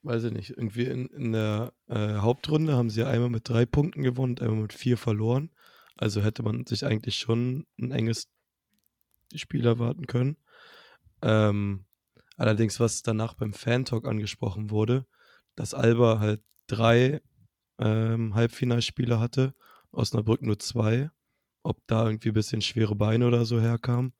weiß 0.02 0.24
ich 0.24 0.32
nicht, 0.32 0.50
irgendwie 0.50 0.84
in, 0.84 1.06
in 1.08 1.32
der 1.32 1.74
äh, 1.88 2.14
Hauptrunde 2.14 2.72
haben 2.72 2.88
sie 2.88 3.04
einmal 3.04 3.28
mit 3.28 3.46
drei 3.46 3.66
Punkten 3.66 4.02
gewonnen, 4.02 4.38
einmal 4.38 4.62
mit 4.62 4.72
vier 4.72 4.96
verloren. 4.96 5.50
Also 6.00 6.22
hätte 6.22 6.42
man 6.42 6.64
sich 6.64 6.86
eigentlich 6.86 7.16
schon 7.16 7.66
ein 7.78 7.92
enges 7.92 8.30
Spiel 9.34 9.66
erwarten 9.66 10.06
können. 10.06 10.38
Ähm, 11.20 11.84
allerdings, 12.38 12.80
was 12.80 13.02
danach 13.02 13.34
beim 13.34 13.52
Fan-Talk 13.52 14.08
angesprochen 14.08 14.70
wurde, 14.70 15.06
dass 15.56 15.74
Alba 15.74 16.18
halt 16.18 16.42
drei 16.66 17.20
ähm, 17.78 18.34
Halbfinalspiele 18.34 19.20
hatte, 19.20 19.54
Osnabrück 19.92 20.40
nur 20.40 20.58
zwei. 20.58 21.10
Ob 21.62 21.86
da 21.86 22.06
irgendwie 22.06 22.30
ein 22.30 22.34
bisschen 22.34 22.62
schwere 22.62 22.96
Beine 22.96 23.26
oder 23.26 23.44
so 23.44 23.60
herkam. 23.60 24.14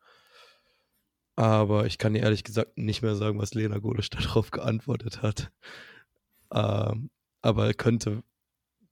Aber 1.35 1.87
ich 1.87 1.97
kann 1.97 2.13
dir 2.13 2.21
ehrlich 2.21 2.45
gesagt 2.45 2.77
nicht 2.77 3.01
mehr 3.01 3.17
sagen, 3.17 3.39
was 3.39 3.55
Lena 3.55 3.79
Golisch 3.79 4.11
darauf 4.11 4.51
geantwortet 4.51 5.23
hat. 5.23 5.51
Ähm, 6.53 7.11
aber 7.41 7.73
könnte 7.73 8.23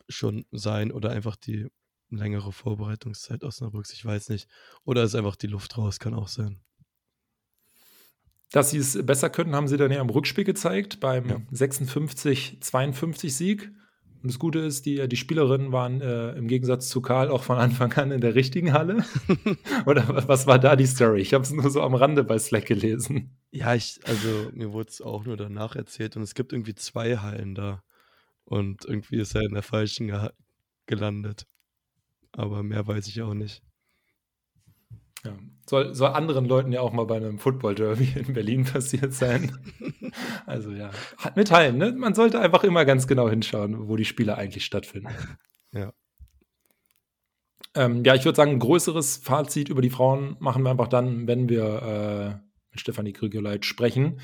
schon 0.09 0.47
sein 0.53 0.91
oder 0.91 1.11
einfach 1.11 1.37
die 1.37 1.69
längere 2.11 2.53
Vorbereitungszeit 2.53 3.45
Osnabrücks, 3.45 3.93
ich 3.93 4.05
weiß 4.05 4.31
nicht. 4.31 4.49
Oder 4.85 5.03
ist 5.03 5.15
einfach 5.15 5.37
die 5.37 5.47
Luft 5.47 5.77
raus, 5.79 5.99
kann 5.99 6.15
auch 6.15 6.29
sein. 6.29 6.61
Dass 8.51 8.71
sie 8.71 8.79
es 8.79 9.05
besser 9.05 9.29
können, 9.29 9.55
haben 9.55 9.69
sie 9.69 9.77
dann 9.77 9.93
ja 9.93 10.01
im 10.01 10.09
Rückspiel 10.09 10.45
gezeigt, 10.45 11.01
beim 11.01 11.29
ja. 11.29 11.37
56-52 11.53 13.31
Sieg. 13.31 13.71
Und 14.23 14.33
das 14.33 14.39
Gute 14.39 14.61
ist, 14.61 14.87
die, 14.87 15.07
die 15.07 15.17
Spielerinnen 15.17 15.71
waren 15.71 16.01
äh, 16.01 16.33
im 16.33 16.49
Gegensatz 16.49 16.89
zu 16.89 17.01
Karl 17.01 17.29
auch 17.29 17.45
von 17.45 17.59
Anfang 17.59 17.93
an 17.93 18.11
in 18.11 18.21
der 18.21 18.35
richtigen 18.35 18.73
Halle. 18.73 19.05
Oder 19.87 20.27
was 20.27 20.47
war 20.47 20.59
da 20.59 20.75
die 20.75 20.87
Story? 20.87 21.21
Ich 21.21 21.35
habe 21.35 21.45
es 21.45 21.53
nur 21.53 21.71
so 21.71 21.83
am 21.83 21.95
Rande 21.95 22.25
bei 22.25 22.39
Slack 22.39 22.67
gelesen. 22.67 23.37
Ja, 23.51 23.75
ich, 23.75 24.01
also 24.05 24.51
mir 24.55 24.73
wurde 24.73 24.91
es 24.91 25.01
auch 25.01 25.25
nur 25.25 25.37
danach 25.37 25.77
erzählt 25.77 26.17
und 26.17 26.23
es 26.23 26.35
gibt 26.35 26.53
irgendwie 26.53 26.75
zwei 26.75 27.19
Hallen 27.19 27.55
da. 27.55 27.85
Und 28.45 28.87
irgendwie 28.87 29.19
ist 29.19 29.35
er 29.37 29.43
in 29.43 29.55
der 29.55 29.63
falschen 29.63 30.09
ge 30.09 30.31
gelandet 30.87 31.47
aber 32.39 32.63
mehr 32.63 32.87
weiß 32.87 33.09
ich 33.09 33.21
auch 33.21 33.35
nicht. 33.35 33.63
Ja. 35.25 35.37
Soll, 35.67 35.95
soll 35.95 36.11
anderen 36.11 36.45
Leuten 36.45 36.73
ja 36.73 36.81
auch 36.81 36.93
mal 36.93 37.05
bei 37.05 37.17
einem 37.17 37.39
Football-Derby 37.39 38.15
in 38.15 38.33
Berlin 38.33 38.65
passiert 38.65 39.13
sein. 39.13 39.59
also 40.47 40.71
ja, 40.71 40.91
hat 41.19 41.37
mitteilen, 41.37 41.77
ne? 41.77 41.93
Man 41.93 42.15
sollte 42.15 42.41
einfach 42.41 42.63
immer 42.63 42.85
ganz 42.85 43.09
genau 43.09 43.29
hinschauen, 43.29 43.89
wo 43.89 43.97
die 43.97 44.05
Spiele 44.05 44.37
eigentlich 44.37 44.65
stattfinden. 44.65 45.13
Ja. 45.75 45.93
Ähm, 47.75 48.05
ja, 48.05 48.15
ich 48.15 48.25
würde 48.25 48.37
sagen, 48.37 48.53
ein 48.53 48.61
größeres 48.61 49.19
Fazit 49.19 49.69
über 49.69 49.83
die 49.83 49.91
Frauen 49.91 50.37
machen 50.39 50.63
wir 50.63 50.71
einfach 50.71 50.89
dann, 50.89 51.27
wenn 51.27 51.49
wir 51.49 51.83
äh, 51.83 52.49
mit 52.71 52.81
Stefanie 52.81 53.13
Krügeleit 53.13 53.65
sprechen. 53.65 54.21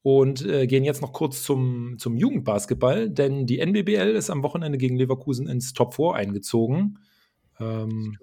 Und 0.00 0.44
äh, 0.46 0.66
gehen 0.66 0.84
jetzt 0.84 1.02
noch 1.02 1.12
kurz 1.12 1.42
zum, 1.42 1.96
zum 1.98 2.16
Jugendbasketball, 2.16 3.10
denn 3.10 3.46
die 3.46 3.58
NBBL 3.58 4.16
ist 4.16 4.30
am 4.30 4.42
Wochenende 4.42 4.78
gegen 4.78 4.96
Leverkusen 4.96 5.46
ins 5.46 5.74
Top 5.74 5.94
4 5.94 6.14
eingezogen. 6.14 6.98
Ähm, 7.60 8.16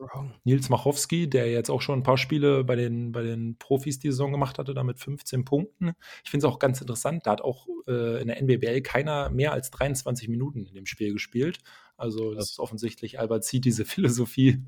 Nils 0.43 0.69
Machowski, 0.69 1.30
der 1.30 1.52
jetzt 1.52 1.69
auch 1.69 1.82
schon 1.82 2.00
ein 2.00 2.04
paar 2.04 2.17
Spiele 2.17 2.63
bei 2.63 2.76
den, 2.76 3.12
bei 3.12 3.21
den 3.21 3.58
Profis 3.58 4.00
die 4.00 4.10
Saison 4.10 4.32
gemacht 4.32 4.58
hatte, 4.58 4.74
da 4.74 4.84
mit 4.84 5.00
15 5.00 5.43
Punkten. 5.45 5.93
Ich 6.24 6.32
finde 6.32 6.48
es 6.48 6.52
auch 6.52 6.60
ganz 6.60 6.80
interessant, 6.82 7.26
da 7.26 7.32
hat 7.32 7.41
auch 7.41 7.67
äh, 7.88 8.21
in 8.21 8.28
der 8.28 8.41
NBBL 8.41 8.82
keiner 8.82 9.30
mehr 9.30 9.52
als 9.52 9.71
23 9.71 10.30
Minuten 10.30 10.65
in 10.65 10.74
dem 10.74 10.86
Spiel 10.86 11.13
gespielt. 11.13 11.60
Also 11.98 12.34
das 12.34 12.52
ist 12.52 12.60
offensichtlich, 12.60 13.19
Albert 13.19 13.43
zieht 13.43 13.65
diese 13.65 13.86
Philosophie 13.86 14.63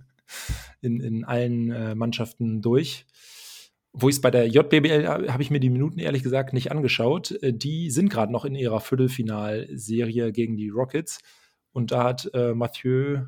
in, 0.81 0.99
in 0.99 1.23
allen 1.23 1.71
äh, 1.71 1.95
Mannschaften 1.95 2.61
durch. 2.61 3.05
Wo 3.93 4.09
ich 4.09 4.15
es 4.15 4.21
bei 4.21 4.29
der 4.29 4.47
JBBL 4.47 5.07
habe 5.07 5.41
ich 5.41 5.49
mir 5.49 5.59
die 5.59 5.69
Minuten 5.69 5.97
ehrlich 5.97 6.21
gesagt 6.21 6.53
nicht 6.53 6.71
angeschaut. 6.71 7.31
Äh, 7.41 7.53
die 7.53 7.89
sind 7.89 8.09
gerade 8.09 8.31
noch 8.31 8.45
in 8.45 8.55
ihrer 8.55 8.81
Viertelfinalserie 8.81 10.31
gegen 10.31 10.57
die 10.57 10.69
Rockets. 10.69 11.19
Und 11.71 11.91
da 11.91 12.03
hat 12.03 12.29
äh, 12.33 12.53
Mathieu 12.53 13.25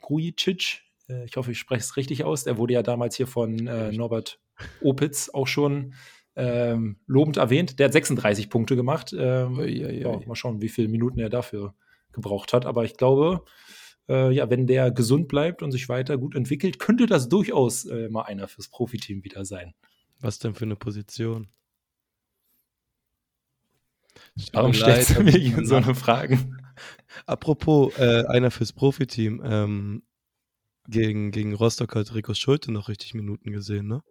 Grujicic, 0.00 0.82
äh, 1.08 1.24
ich 1.24 1.36
hoffe, 1.36 1.52
ich 1.52 1.58
spreche 1.58 1.80
es 1.80 1.96
richtig 1.96 2.24
aus, 2.24 2.44
der 2.44 2.58
wurde 2.58 2.74
ja 2.74 2.82
damals 2.82 3.16
hier 3.16 3.26
von 3.26 3.66
äh, 3.66 3.92
Norbert 3.92 4.40
Opitz 4.80 5.30
auch 5.32 5.46
schon 5.46 5.94
ähm, 6.36 6.96
lobend 7.06 7.36
erwähnt. 7.36 7.78
Der 7.78 7.86
hat 7.86 7.92
36 7.92 8.48
Punkte 8.48 8.76
gemacht. 8.76 9.12
Ähm, 9.12 9.58
ui, 9.58 9.84
ui, 9.84 9.86
ui. 9.86 10.00
Ja, 10.00 10.20
mal 10.26 10.36
schauen, 10.36 10.62
wie 10.62 10.68
viele 10.68 10.88
Minuten 10.88 11.18
er 11.18 11.30
dafür 11.30 11.74
gebraucht 12.12 12.52
hat. 12.52 12.64
Aber 12.64 12.84
ich 12.84 12.96
glaube, 12.96 13.44
äh, 14.08 14.32
ja, 14.32 14.48
wenn 14.48 14.66
der 14.66 14.90
gesund 14.90 15.28
bleibt 15.28 15.62
und 15.62 15.72
sich 15.72 15.88
weiter 15.88 16.16
gut 16.16 16.34
entwickelt, 16.34 16.78
könnte 16.78 17.06
das 17.06 17.28
durchaus 17.28 17.84
äh, 17.86 18.08
mal 18.08 18.22
einer 18.22 18.46
fürs 18.48 18.68
Profiteam 18.68 19.24
wieder 19.24 19.44
sein. 19.44 19.74
Was 20.20 20.38
denn 20.38 20.54
für 20.54 20.64
eine 20.64 20.76
Position? 20.76 21.48
Warum 24.52 24.74
stellst 24.74 25.16
du 25.16 25.22
mir 25.22 25.66
so 25.66 25.76
eine 25.76 25.94
Frage? 25.94 26.38
Apropos, 27.26 27.96
äh, 27.98 28.24
einer 28.26 28.50
fürs 28.50 28.72
Profiteam. 28.72 29.42
Ähm, 29.44 30.02
gegen, 30.88 31.30
gegen 31.30 31.54
Rostock 31.54 31.94
hat 31.96 32.14
Rico 32.14 32.32
Schulte 32.34 32.72
noch 32.72 32.88
richtig 32.88 33.14
Minuten 33.14 33.52
gesehen, 33.52 33.88
ne? 33.88 34.02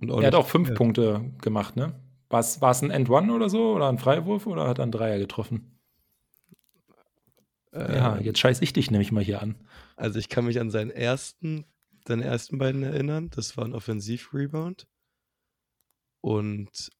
er 0.00 0.26
hat 0.26 0.34
auch 0.34 0.46
fünf 0.46 0.68
mehr. 0.68 0.76
Punkte 0.76 1.32
gemacht, 1.40 1.76
ne? 1.76 1.94
War 2.28 2.40
es 2.40 2.82
ein 2.82 2.90
End-One 2.90 3.32
oder 3.32 3.48
so? 3.48 3.74
Oder 3.74 3.88
ein 3.88 3.98
Freiwurf? 3.98 4.46
Oder 4.46 4.66
hat 4.66 4.78
er 4.78 4.82
einen 4.82 4.92
Dreier 4.92 5.18
getroffen? 5.18 5.78
Äh, 7.72 7.96
ja, 7.96 8.18
jetzt 8.18 8.38
scheiß 8.38 8.60
ich 8.60 8.72
dich 8.72 8.90
nämlich 8.90 9.12
mal 9.12 9.22
hier 9.22 9.42
an. 9.42 9.56
Also 9.96 10.18
ich 10.18 10.28
kann 10.28 10.44
mich 10.44 10.60
an 10.60 10.70
seinen 10.70 10.90
ersten, 10.90 11.64
seine 12.06 12.24
ersten 12.24 12.58
beiden 12.58 12.82
erinnern. 12.82 13.30
Das 13.30 13.56
war 13.56 13.64
ein 13.64 13.72
Offensiv-Rebound. 13.72 14.86
Und 16.20 16.90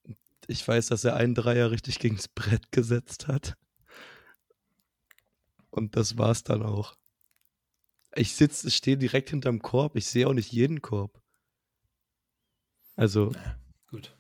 ich 0.47 0.67
weiß, 0.67 0.89
dass 0.89 1.05
er 1.05 1.17
einen 1.17 1.35
Dreier 1.35 1.71
richtig 1.71 1.99
gegens 2.01 2.29
Brett 2.29 2.71
gesetzt 2.71 3.29
hat. 3.29 3.55
Und 5.75 5.97
das 5.97 6.19
war's 6.19 6.45
dann 6.45 6.63
auch. 6.63 6.95
Ich 8.15 8.37
sitze, 8.37 8.71
stehe 8.71 8.97
direkt 8.97 9.31
hinterm 9.31 9.61
Korb. 9.61 9.97
Ich 9.97 10.07
sehe 10.07 10.29
auch 10.29 10.33
nicht 10.33 10.53
jeden 10.53 10.83
Korb. 10.83 11.21
Also, 12.95 13.33
ja, 13.33 13.57
gut. 13.89 14.17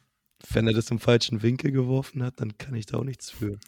wenn 0.51 0.67
er 0.67 0.73
das 0.73 0.91
im 0.91 0.99
falschen 0.99 1.43
Winkel 1.43 1.71
geworfen 1.71 2.25
hat, 2.25 2.41
dann 2.41 2.59
kann 2.59 2.75
ich 2.75 2.87
da 2.87 2.99
auch 2.99 3.05
nichts 3.05 3.31
für. 3.31 3.61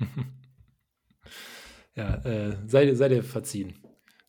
ja, 1.94 2.14
äh, 2.24 2.56
sei, 2.66 2.94
sei 2.94 3.10
dir 3.10 3.22
verziehen. 3.22 3.74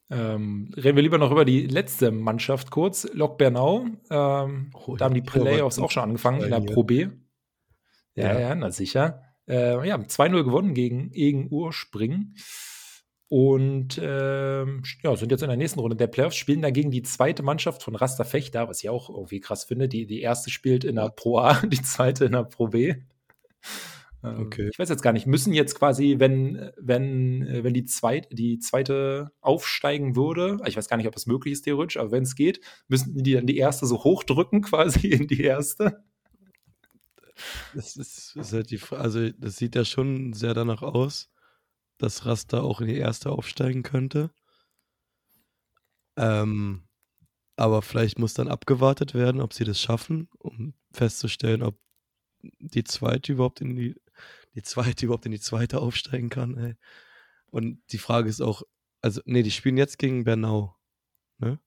Ähm, 0.09 0.73
reden 0.75 0.97
wir 0.97 1.03
lieber 1.03 1.17
noch 1.17 1.31
über 1.31 1.45
die 1.45 1.67
letzte 1.67 2.11
Mannschaft 2.11 2.69
kurz. 2.69 3.07
Lok 3.13 3.37
Bernau. 3.37 3.85
Ähm, 4.09 4.71
oh, 4.73 4.97
da 4.97 5.05
haben 5.05 5.15
die 5.15 5.21
Playoffs 5.21 5.79
auch 5.79 5.89
schon 5.89 6.03
angefangen 6.03 6.43
in 6.43 6.49
der 6.49 6.59
Pro 6.59 6.83
B. 6.83 7.07
Ja, 8.13 8.33
ja, 8.33 8.39
ja 8.39 8.55
na 8.55 8.71
sicher. 8.71 9.23
Äh, 9.47 9.87
ja, 9.87 9.95
2-0 9.95 10.43
gewonnen 10.43 10.73
gegen 10.73 11.13
Egen 11.13 11.47
Urspringen. 11.49 12.35
Und 13.27 13.99
ähm, 14.01 14.83
ja, 15.03 15.15
sind 15.15 15.31
jetzt 15.31 15.41
in 15.41 15.47
der 15.47 15.57
nächsten 15.57 15.79
Runde 15.79 15.95
der 15.95 16.07
Playoffs, 16.07 16.35
spielen 16.35 16.61
dagegen 16.61 16.91
die 16.91 17.01
zweite 17.01 17.41
Mannschaft 17.41 17.81
von 17.81 17.95
Rasta 17.95 18.23
Fechter, 18.23 18.67
was 18.67 18.83
ich 18.83 18.89
auch 18.89 19.09
irgendwie 19.09 19.39
krass 19.39 19.63
finde. 19.63 19.87
Die, 19.87 20.05
die 20.05 20.21
erste 20.21 20.51
spielt 20.51 20.83
in 20.83 20.95
der 20.95 21.09
Pro 21.09 21.39
A, 21.39 21.53
die 21.65 21.81
zweite 21.81 22.25
in 22.25 22.33
der 22.33 22.43
Pro 22.43 22.67
B. 22.67 22.95
Ähm, 24.23 24.41
okay. 24.41 24.69
Ich 24.71 24.77
weiß 24.77 24.89
jetzt 24.89 25.01
gar 25.01 25.11
nicht, 25.11 25.25
müssen 25.25 25.53
jetzt 25.53 25.75
quasi, 25.75 26.15
wenn, 26.19 26.71
wenn, 26.77 27.41
äh, 27.47 27.63
wenn 27.63 27.73
die, 27.73 27.85
zweit, 27.85 28.27
die 28.31 28.59
zweite 28.59 29.31
aufsteigen 29.41 30.15
würde, 30.15 30.59
ich 30.67 30.77
weiß 30.77 30.87
gar 30.87 30.97
nicht, 30.97 31.07
ob 31.07 31.15
das 31.15 31.25
möglich 31.25 31.53
ist 31.53 31.63
theoretisch, 31.63 31.97
aber 31.97 32.11
wenn 32.11 32.23
es 32.23 32.35
geht, 32.35 32.61
müssen 32.87 33.23
die 33.23 33.33
dann 33.33 33.47
die 33.47 33.57
erste 33.57 33.87
so 33.87 34.03
hochdrücken 34.03 34.61
quasi 34.61 35.07
in 35.07 35.27
die 35.27 35.41
erste? 35.41 36.03
Das 37.73 37.97
ist, 37.97 38.35
ist 38.35 38.53
halt 38.53 38.69
die 38.69 38.79
also 38.91 39.29
das 39.31 39.57
sieht 39.57 39.75
ja 39.75 39.83
schon 39.83 40.31
sehr 40.33 40.53
danach 40.53 40.83
aus 40.83 41.29
dass 41.97 42.25
Rasta 42.25 42.61
auch 42.61 42.81
in 42.81 42.87
die 42.87 42.97
erste 42.97 43.31
aufsteigen 43.31 43.83
könnte. 43.83 44.31
Ähm, 46.17 46.87
aber 47.57 47.81
vielleicht 47.81 48.19
muss 48.19 48.33
dann 48.33 48.47
abgewartet 48.47 49.13
werden, 49.13 49.41
ob 49.41 49.53
sie 49.53 49.63
das 49.63 49.79
schaffen, 49.79 50.29
um 50.37 50.73
festzustellen, 50.91 51.63
ob 51.63 51.79
die 52.41 52.83
zweite 52.83 53.33
überhaupt 53.33 53.61
in 53.61 53.75
die, 53.75 53.95
die 54.53 54.61
zweite 54.61 55.05
überhaupt 55.05 55.25
in 55.25 55.31
die 55.31 55.39
zweite 55.39 55.79
aufsteigen 55.79 56.29
kann. 56.29 56.57
Ey. 56.57 56.75
Und 57.49 57.81
die 57.91 57.97
Frage 57.97 58.29
ist 58.29 58.41
auch, 58.41 58.63
also, 59.01 59.21
nee, 59.25 59.43
die 59.43 59.51
spielen 59.51 59.77
jetzt 59.77 59.99
gegen 59.99 60.23
Bernau. 60.23 60.75
Ne? 61.37 61.59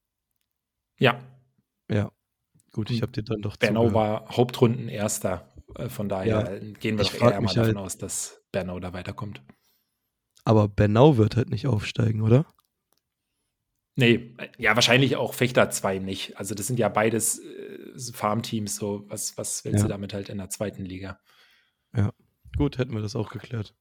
Ja. 0.99 1.21
Ja. 1.91 2.11
Gut, 2.73 2.91
ich 2.91 3.01
habe 3.01 3.13
dir 3.13 3.23
dann 3.23 3.41
doch 3.41 3.57
Bernau 3.57 3.87
zugehört. 3.87 4.27
war 4.27 4.37
Hauptrunden 4.37 4.89
Erster. 4.89 5.49
Äh, 5.75 5.89
von 5.89 6.09
daher 6.09 6.61
ja, 6.63 6.73
gehen 6.75 6.99
wir 6.99 7.05
doch 7.05 7.15
eher 7.15 7.41
mal 7.41 7.55
davon 7.55 7.65
halt, 7.65 7.77
aus, 7.77 7.97
dass 7.97 8.43
Bernau 8.53 8.79
da 8.81 8.93
weiterkommt. 8.93 9.43
Aber 10.49 10.67
Bernau 10.67 11.19
wird 11.19 11.37
halt 11.37 11.51
nicht 11.51 11.67
aufsteigen, 11.67 12.23
oder? 12.23 12.47
Nee, 13.97 14.35
ja, 14.57 14.75
wahrscheinlich 14.77 15.17
auch 15.17 15.35
Fechter 15.35 15.69
2 15.69 15.99
nicht. 15.99 16.39
Also, 16.39 16.55
das 16.55 16.67
sind 16.67 16.79
ja 16.79 16.89
beides 16.89 17.41
äh, 17.41 18.13
Farmteams, 18.15 18.77
so 18.77 19.05
was, 19.09 19.37
was 19.37 19.67
willst 19.67 19.81
ja. 19.81 19.83
du 19.83 19.89
damit 19.89 20.15
halt 20.15 20.31
in 20.31 20.39
der 20.39 20.49
zweiten 20.49 20.87
Liga? 20.87 21.21
Ja, 21.95 22.15
gut, 22.57 22.79
hätten 22.79 22.95
wir 22.95 23.03
das 23.03 23.15
auch 23.15 23.29
geklärt. 23.29 23.75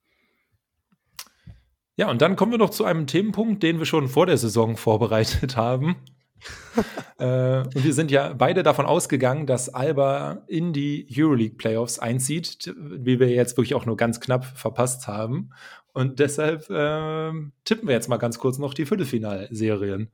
Ja, 1.96 2.10
und 2.10 2.22
dann 2.22 2.36
kommen 2.36 2.52
wir 2.52 2.60
noch 2.60 2.72
zu 2.72 2.84
einem 2.84 3.08
Themenpunkt, 3.08 3.64
den 3.64 3.80
wir 3.80 3.86
schon 3.86 4.10
vor 4.10 4.26
der 4.26 4.38
Saison 4.38 4.76
vorbereitet 4.76 5.56
haben. 5.56 5.96
äh, 7.18 7.60
und 7.60 7.82
wir 7.86 7.94
sind 7.94 8.12
ja 8.12 8.34
beide 8.34 8.62
davon 8.62 8.86
ausgegangen, 8.86 9.48
dass 9.48 9.74
Alba 9.74 10.44
in 10.48 10.74
die 10.74 11.08
Euroleague 11.18 11.56
Playoffs 11.56 11.98
einzieht, 11.98 12.76
wie 12.78 13.22
wir 13.22 13.30
jetzt 13.30 13.56
wirklich 13.56 13.74
auch 13.74 13.86
nur 13.86 13.96
ganz 13.96 14.20
knapp 14.20 14.44
verpasst 14.44 15.08
haben. 15.08 15.52
Und 15.98 16.20
deshalb 16.20 16.70
äh, 16.70 17.32
tippen 17.64 17.88
wir 17.88 17.96
jetzt 17.96 18.08
mal 18.08 18.18
ganz 18.18 18.38
kurz 18.38 18.60
noch 18.60 18.76
die 18.76 18.86
Viertelfinalserien. 18.86 20.12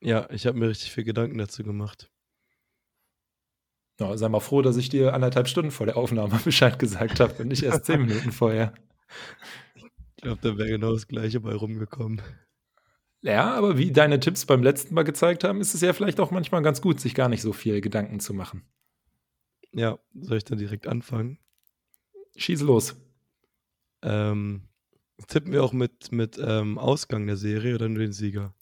Ja, 0.00 0.26
ich 0.30 0.46
habe 0.46 0.58
mir 0.58 0.70
richtig 0.70 0.90
viel 0.90 1.04
Gedanken 1.04 1.36
dazu 1.36 1.62
gemacht. 1.62 2.10
Ja, 4.00 4.16
sei 4.16 4.30
mal 4.30 4.40
froh, 4.40 4.62
dass 4.62 4.78
ich 4.78 4.88
dir 4.88 5.12
anderthalb 5.12 5.48
Stunden 5.48 5.70
vor 5.70 5.84
der 5.84 5.98
Aufnahme 5.98 6.40
Bescheid 6.46 6.78
gesagt 6.78 7.20
habe 7.20 7.42
und 7.42 7.48
nicht 7.48 7.62
erst 7.62 7.84
zehn 7.84 8.00
Minuten 8.00 8.32
vorher. 8.32 8.72
Ich 9.76 10.22
glaube, 10.22 10.40
da 10.40 10.56
wäre 10.56 10.70
genau 10.70 10.94
das 10.94 11.06
Gleiche 11.06 11.40
bei 11.40 11.54
rumgekommen. 11.54 12.22
Ja, 13.20 13.52
aber 13.52 13.76
wie 13.76 13.92
deine 13.92 14.18
Tipps 14.18 14.46
beim 14.46 14.62
letzten 14.62 14.94
Mal 14.94 15.04
gezeigt 15.04 15.44
haben, 15.44 15.60
ist 15.60 15.74
es 15.74 15.82
ja 15.82 15.92
vielleicht 15.92 16.20
auch 16.20 16.30
manchmal 16.30 16.62
ganz 16.62 16.80
gut, 16.80 17.00
sich 17.00 17.14
gar 17.14 17.28
nicht 17.28 17.42
so 17.42 17.52
viel 17.52 17.82
Gedanken 17.82 18.18
zu 18.18 18.32
machen. 18.32 18.64
Ja, 19.72 19.98
soll 20.14 20.38
ich 20.38 20.44
dann 20.44 20.56
direkt 20.56 20.86
anfangen? 20.86 21.38
Schieß 22.38 22.62
los. 22.62 22.96
Ähm, 24.00 24.70
Tippen 25.26 25.52
wir 25.52 25.62
auch 25.62 25.72
mit, 25.72 26.12
mit 26.12 26.40
ähm, 26.42 26.78
Ausgang 26.78 27.26
der 27.26 27.36
Serie 27.36 27.74
oder 27.74 27.88
nur 27.88 28.00
den 28.00 28.12
Sieger? 28.12 28.54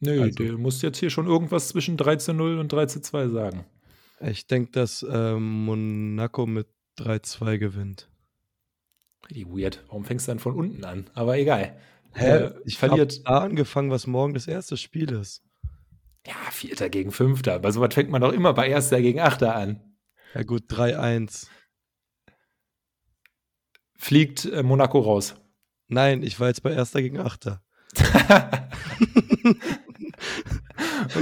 Nö, 0.00 0.22
also, 0.22 0.44
du 0.44 0.58
musst 0.58 0.82
jetzt 0.82 0.98
hier 0.98 1.10
schon 1.10 1.26
irgendwas 1.26 1.68
zwischen 1.68 1.96
13-0 1.96 2.60
und 2.60 2.72
13-2 2.72 3.30
sagen. 3.30 3.64
Ich 4.20 4.46
denke, 4.46 4.72
dass 4.72 5.04
ähm, 5.08 5.64
Monaco 5.64 6.46
mit 6.46 6.68
3-2 6.98 7.58
gewinnt. 7.58 8.08
Richtig 9.28 9.46
weird. 9.48 9.84
Warum 9.88 10.04
fängst 10.04 10.26
du 10.26 10.30
dann 10.30 10.38
von 10.38 10.54
unten 10.54 10.84
an? 10.84 11.10
Aber 11.14 11.36
egal. 11.38 11.76
Hä? 12.14 12.26
Äh, 12.26 12.54
ich 12.64 12.78
verliert 12.78 13.26
da 13.26 13.38
angefangen, 13.38 13.90
was 13.90 14.06
morgen 14.06 14.34
das 14.34 14.46
erste 14.46 14.76
Spiel 14.76 15.12
ist. 15.12 15.42
Ja, 16.26 16.34
Vierter 16.50 16.88
gegen 16.88 17.12
Fünfter. 17.12 17.58
Bei 17.58 17.70
sowas 17.70 17.94
fängt 17.94 18.10
man 18.10 18.20
doch 18.20 18.32
immer 18.32 18.52
bei 18.52 18.68
Erster 18.68 19.00
gegen 19.00 19.20
Achter 19.20 19.54
an. 19.54 19.80
Ja 20.34 20.42
gut, 20.42 20.64
3-1 20.70 21.46
fliegt 23.96 24.44
äh, 24.46 24.62
Monaco 24.62 25.00
raus. 25.00 25.34
Nein, 25.88 26.22
ich 26.22 26.38
war 26.40 26.48
jetzt 26.48 26.62
bei 26.62 26.72
Erster 26.72 27.02
gegen 27.02 27.18
Achter. 27.18 27.62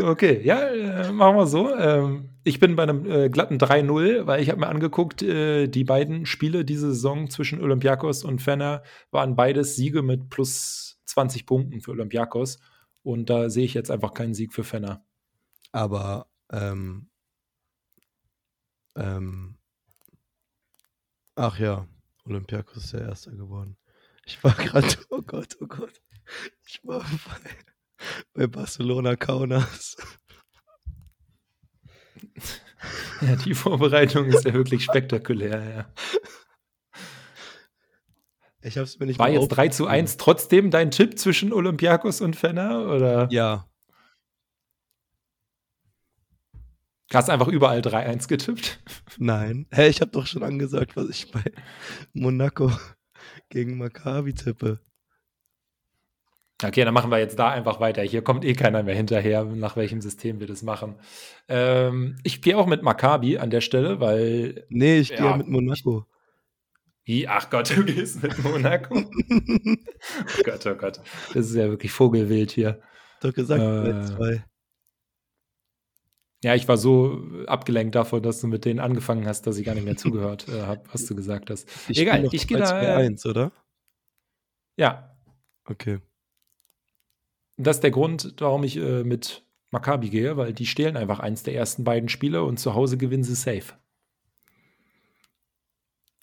okay, 0.02 0.40
ja, 0.42 0.60
äh, 0.68 1.12
machen 1.12 1.36
wir 1.36 1.46
so. 1.46 1.74
Ähm, 1.74 2.30
ich 2.44 2.58
bin 2.60 2.76
bei 2.76 2.84
einem 2.84 3.10
äh, 3.10 3.28
glatten 3.28 3.58
3-0, 3.58 4.26
weil 4.26 4.42
ich 4.42 4.50
habe 4.50 4.60
mir 4.60 4.68
angeguckt, 4.68 5.20
die 5.20 5.84
beiden 5.84 6.26
Spiele 6.26 6.64
diese 6.64 6.88
Saison 6.88 7.30
zwischen 7.30 7.60
Olympiakos 7.62 8.24
und 8.24 8.42
Fenner 8.42 8.82
waren 9.10 9.36
beides 9.36 9.76
Siege 9.76 10.02
mit 10.02 10.30
plus 10.30 11.00
20 11.06 11.46
Punkten 11.46 11.80
für 11.80 11.92
Olympiakos. 11.92 12.58
Und 13.02 13.28
da 13.30 13.50
sehe 13.50 13.64
ich 13.64 13.74
jetzt 13.74 13.90
einfach 13.90 14.14
keinen 14.14 14.34
Sieg 14.34 14.52
für 14.52 14.64
Fenner. 14.64 15.04
Aber 15.72 16.26
ähm, 16.50 17.08
ähm, 18.96 19.56
ach 21.34 21.58
ja, 21.58 21.86
Olympiakos 22.24 22.84
ist 22.84 22.92
der 22.92 23.02
Erste 23.02 23.30
geworden. 23.32 23.76
Ich 24.26 24.42
war 24.42 24.52
gerade, 24.52 24.86
oh 25.10 25.22
Gott, 25.22 25.56
oh 25.60 25.66
Gott. 25.66 26.00
Ich 26.66 26.80
war 26.84 27.00
bei, 27.00 27.50
bei 28.32 28.46
Barcelona 28.46 29.16
Kaunas. 29.16 29.96
Ja, 33.20 33.36
die 33.36 33.54
Vorbereitung 33.54 34.26
ist 34.26 34.44
ja 34.44 34.52
wirklich 34.52 34.84
spektakulär, 34.84 35.64
ja. 35.64 35.94
Ich 38.62 38.78
hab's 38.78 38.98
mir 38.98 39.06
nicht 39.06 39.18
War 39.18 39.28
jetzt 39.28 39.48
3 39.48 39.68
zu 39.68 39.86
1 39.86 40.16
trotzdem 40.16 40.70
dein 40.70 40.90
Tipp 40.90 41.18
zwischen 41.18 41.52
Olympiakos 41.52 42.22
und 42.22 42.34
Fenner? 42.34 42.88
Oder? 42.88 43.28
Ja. 43.30 43.68
Hast 47.14 47.30
einfach 47.30 47.48
überall 47.48 47.80
3-1 47.80 48.28
getippt? 48.28 48.80
Nein. 49.18 49.66
Hä, 49.70 49.88
ich 49.88 50.00
habe 50.00 50.10
doch 50.10 50.26
schon 50.26 50.42
angesagt, 50.42 50.96
was 50.96 51.08
ich 51.08 51.30
bei 51.30 51.44
Monaco 52.12 52.72
gegen 53.50 53.78
Maccabi 53.78 54.34
tippe. 54.34 54.80
Okay, 56.62 56.84
dann 56.84 56.94
machen 56.94 57.10
wir 57.10 57.18
jetzt 57.18 57.38
da 57.38 57.50
einfach 57.50 57.78
weiter. 57.80 58.02
Hier 58.02 58.22
kommt 58.22 58.44
eh 58.44 58.54
keiner 58.54 58.82
mehr 58.82 58.94
hinterher, 58.94 59.44
nach 59.44 59.76
welchem 59.76 60.00
System 60.00 60.40
wir 60.40 60.46
das 60.46 60.62
machen. 60.62 60.96
Ähm, 61.48 62.16
ich 62.22 62.42
gehe 62.42 62.56
auch 62.56 62.66
mit 62.66 62.82
Maccabi 62.82 63.38
an 63.38 63.50
der 63.50 63.60
Stelle, 63.60 64.00
weil. 64.00 64.64
Nee, 64.68 64.98
ich 64.98 65.10
gehe 65.10 65.18
ja, 65.18 65.36
mit 65.36 65.48
Monaco. 65.48 66.06
Wie? 67.04 67.28
Ach 67.28 67.50
Gott, 67.50 67.76
du 67.76 67.84
gehst 67.84 68.22
mit 68.22 68.42
Monaco? 68.42 68.94
oh 68.98 70.42
Gott, 70.44 70.66
oh 70.66 70.74
Gott. 70.74 71.00
Das 71.34 71.46
ist 71.46 71.54
ja 71.54 71.68
wirklich 71.68 71.92
Vogelwild 71.92 72.50
hier. 72.50 72.80
Doch 73.20 73.32
gesagt, 73.32 73.62
äh, 73.62 74.02
zwei. 74.04 74.44
Ja, 76.44 76.54
ich 76.54 76.68
war 76.68 76.76
so 76.76 77.26
abgelenkt 77.46 77.94
davon, 77.94 78.22
dass 78.22 78.42
du 78.42 78.48
mit 78.48 78.66
denen 78.66 78.78
angefangen 78.78 79.26
hast, 79.26 79.46
dass 79.46 79.56
ich 79.56 79.64
gar 79.64 79.74
nicht 79.74 79.86
mehr 79.86 79.96
zugehört 79.96 80.46
äh, 80.46 80.60
habe, 80.60 80.82
was 80.92 81.06
du 81.06 81.16
gesagt 81.16 81.48
hast. 81.48 81.66
Ich 81.88 81.98
Egal, 81.98 82.28
ich 82.30 82.46
gehe 82.46 82.58
da. 82.58 82.96
1, 82.96 83.24
oder? 83.24 83.50
Ja. 84.76 85.16
Okay. 85.64 86.00
Das 87.56 87.78
ist 87.78 87.82
der 87.82 87.92
Grund, 87.92 88.34
warum 88.40 88.62
ich 88.62 88.76
äh, 88.76 89.04
mit 89.04 89.46
Maccabi 89.70 90.10
gehe, 90.10 90.36
weil 90.36 90.52
die 90.52 90.66
stehlen 90.66 90.98
einfach 90.98 91.18
eins 91.18 91.44
der 91.44 91.54
ersten 91.54 91.82
beiden 91.82 92.10
Spiele 92.10 92.42
und 92.42 92.58
zu 92.58 92.74
Hause 92.74 92.98
gewinnen 92.98 93.24
sie 93.24 93.36
safe. 93.36 93.72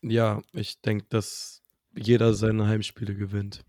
Ja, 0.03 0.43
ich 0.53 0.81
denke, 0.81 1.05
dass 1.09 1.63
jeder 1.95 2.35
seine 2.35 2.67
Heimspiele 2.67 3.15
gewinnt. 3.15 3.65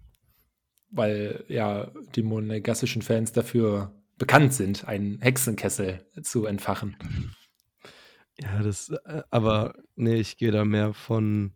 Weil 0.91 1.47
ja 1.49 1.91
die 2.15 2.23
monegassischen 2.23 3.01
Fans 3.01 3.33
dafür 3.33 3.91
bekannt 4.23 4.55
sind, 4.55 4.87
einen 4.87 5.21
Hexenkessel 5.21 6.07
zu 6.23 6.47
entfachen. 6.47 6.97
Ja, 8.39 8.63
das, 8.63 8.89
äh, 8.89 9.23
aber 9.31 9.75
nee, 9.95 10.15
ich 10.15 10.39
gehe 10.39 10.53
da 10.53 10.65
mehr 10.65 10.95
von, 10.95 11.55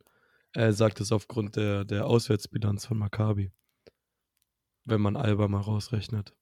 er 0.52 0.72
sagt 0.72 1.00
es 1.00 1.10
aufgrund 1.10 1.56
der, 1.56 1.84
der 1.84 2.06
Auswärtsbilanz 2.06 2.86
von 2.86 2.98
Maccabi 2.98 3.50
wenn 4.86 5.00
man 5.00 5.16
Alba 5.16 5.48
mal 5.48 5.60
rausrechnet. 5.60 6.34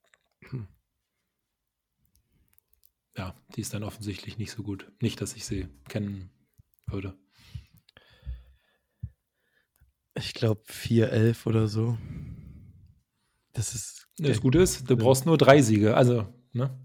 Ja, 3.17 3.35
die 3.55 3.61
ist 3.61 3.73
dann 3.73 3.85
offensichtlich 3.85 4.39
nicht 4.39 4.51
so 4.51 4.63
gut. 4.63 4.91
Nicht, 5.01 5.21
dass 5.21 5.35
ich 5.35 5.45
sie 5.45 5.69
kennen 5.89 6.31
würde. 6.87 7.17
Ich 10.15 10.35
glaube 10.35 10.63
4-11 10.69 11.47
oder 11.47 11.69
so. 11.69 11.97
Das 13.55 13.75
ist. 13.75 14.09
Das 14.19 14.41
Gute 14.41 14.59
ist, 14.59 14.89
du 14.89 14.97
brauchst 14.97 15.27
nur 15.27 15.39
drei 15.39 15.61
Siege. 15.61 15.97
Also, 15.97 16.29
ne? 16.53 16.79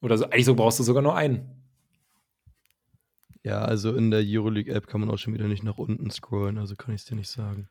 Oder 0.00 0.16
so, 0.16 0.24
eigentlich 0.24 0.46
so 0.46 0.54
brauchst 0.54 0.78
du 0.78 0.82
sogar 0.82 1.02
nur 1.02 1.14
einen. 1.14 1.62
Ja, 3.42 3.62
also 3.62 3.94
in 3.94 4.10
der 4.10 4.22
Euroleague-App 4.24 4.86
kann 4.86 5.00
man 5.00 5.10
auch 5.10 5.18
schon 5.18 5.34
wieder 5.34 5.46
nicht 5.46 5.62
nach 5.62 5.76
unten 5.76 6.10
scrollen, 6.10 6.56
also 6.56 6.76
kann 6.76 6.94
ich 6.94 7.02
es 7.02 7.06
dir 7.06 7.16
nicht 7.16 7.28
sagen. 7.28 7.68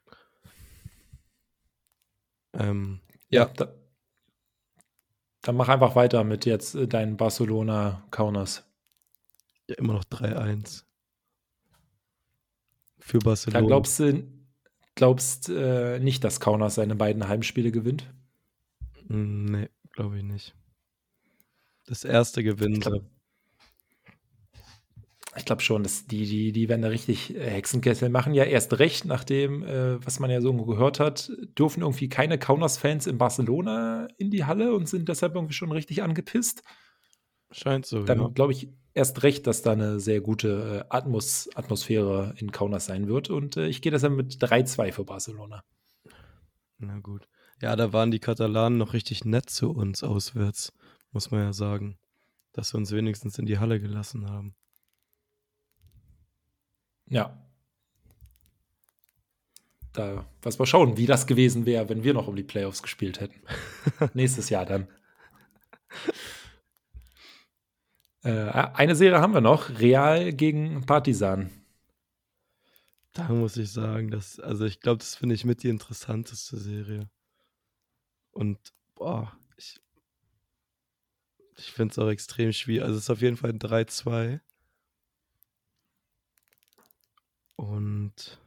Ähm, 2.54 3.02
ja. 3.30 3.46
Da, 3.46 3.74
dann 5.42 5.56
mach 5.56 5.70
einfach 5.70 5.96
weiter 5.96 6.24
mit 6.24 6.46
jetzt 6.46 6.76
äh, 6.76 6.88
deinen 6.88 7.18
Barcelona 7.18 8.06
Kaunas. 8.12 8.64
Ja, 9.68 9.76
immer 9.78 9.94
noch 9.94 10.04
3-1. 10.04 10.84
Für 13.00 13.20
Barcelona. 13.20 13.62
Da 13.62 13.68
glaubst 13.68 14.00
du 14.00 14.28
glaubst, 14.96 15.50
äh, 15.50 16.00
nicht, 16.00 16.24
dass 16.24 16.40
Kaunas 16.40 16.76
seine 16.76 16.96
beiden 16.96 17.28
Heimspiele 17.28 17.72
gewinnt? 17.72 18.14
Hm, 19.08 19.46
nee, 19.46 19.70
glaube 19.92 20.18
ich 20.18 20.24
nicht. 20.24 20.56
Das 21.86 22.04
erste 22.04 22.44
gewinnt. 22.44 22.90
Ich 25.36 25.46
glaube 25.46 25.64
schon, 25.64 25.82
dass 25.82 26.06
die, 26.06 26.26
die, 26.26 26.52
die 26.52 26.70
werden 26.70 26.84
da 26.84 26.90
richtig 26.90 27.36
äh, 27.36 27.50
Hexenkessel 27.50 28.10
machen. 28.10 28.36
Ja, 28.36 28.44
erst 28.44 28.78
recht, 28.78 29.06
nachdem, 29.06 29.64
äh, 29.64 30.04
was 30.06 30.20
man 30.20 30.30
ja 30.30 30.42
so 30.42 30.54
gehört 30.54 31.00
hat, 31.00 31.32
dürfen 31.58 31.82
irgendwie 31.82 32.08
keine 32.08 32.38
Kaunas-Fans 32.38 33.08
in 33.08 33.18
Barcelona 33.18 34.08
in 34.18 34.30
die 34.30 34.46
Halle 34.46 34.76
und 34.76 34.88
sind 34.88 35.10
deshalb 35.10 35.34
irgendwie 35.34 35.56
schon 35.56 35.72
richtig 35.72 36.04
angepisst. 36.04 36.62
Scheint 37.52 37.86
so. 37.86 38.04
Dann 38.04 38.20
ja. 38.20 38.28
glaube 38.28 38.52
ich 38.52 38.70
erst 38.94 39.24
recht, 39.24 39.48
dass 39.48 39.64
da 39.64 39.72
eine 39.72 40.00
sehr 40.00 40.22
gute 40.22 40.86
äh, 40.90 40.96
Atmos 40.96 41.50
Atmosphäre 41.56 42.36
in 42.38 42.52
Kaunas 42.52 42.86
sein 42.86 43.08
wird. 43.08 43.32
Und 43.32 43.58
äh, 43.58 43.68
ich 43.68 43.82
gehe 43.82 43.92
deshalb 43.92 44.14
mit 44.14 44.36
3-2 44.36 44.92
für 44.92 45.04
Barcelona. 45.04 45.64
Na 46.78 47.00
gut. 47.00 47.28
Ja, 47.62 47.76
da 47.76 47.94
waren 47.94 48.12
die 48.12 48.20
Katalanen 48.20 48.78
noch 48.78 48.94
richtig 48.94 49.26
nett 49.26 49.50
zu 49.50 49.72
uns 49.72 50.04
auswärts, 50.04 50.74
muss 51.12 51.32
man 51.32 51.42
ja 51.42 51.54
sagen. 51.54 51.98
Dass 52.52 52.70
sie 52.70 52.78
uns 52.78 52.92
wenigstens 52.92 53.40
in 53.40 53.46
die 53.46 53.58
Halle 53.58 53.80
gelassen 53.80 54.30
haben. 54.30 54.56
Ja. 57.08 57.38
Da, 59.94 60.26
was 60.42 60.60
wir 60.60 60.66
schauen, 60.66 60.98
wie 60.98 61.06
das 61.06 61.28
gewesen 61.28 61.66
wäre, 61.66 61.88
wenn 61.90 62.04
wir 62.04 62.14
noch 62.14 62.28
um 62.28 62.36
die 62.36 62.44
Playoffs 62.44 62.82
gespielt 62.82 63.20
hätten. 63.20 63.42
Nächstes 64.14 64.50
Jahr 64.50 64.66
dann. 64.66 64.88
Äh, 68.24 68.50
eine 68.50 68.96
Serie 68.96 69.20
haben 69.20 69.34
wir 69.34 69.42
noch: 69.42 69.70
Real 69.80 70.34
gegen 70.34 70.86
Partisan. 70.86 71.52
Da 73.14 73.30
muss 73.30 73.58
ich 73.58 73.72
sagen, 73.72 74.10
dass, 74.10 74.40
also 74.40 74.66
ich 74.66 74.80
glaube, 74.80 74.98
das 74.98 75.16
finde 75.16 75.36
ich 75.36 75.46
mit 75.46 75.62
die 75.62 75.70
interessanteste 75.70 76.58
Serie. 76.58 77.10
Und 78.34 78.60
boah, 78.96 79.38
ich, 79.58 79.80
ich 81.56 81.72
finde 81.72 81.92
es 81.92 82.00
auch 82.00 82.10
extrem 82.10 82.52
schwierig. 82.52 82.84
Also 82.84 82.98
es 82.98 83.04
ist 83.04 83.10
auf 83.10 83.22
jeden 83.22 83.38
Fall 83.38 83.52
ein 83.52 83.60
3-2. 83.60 84.42
Und 87.56 88.40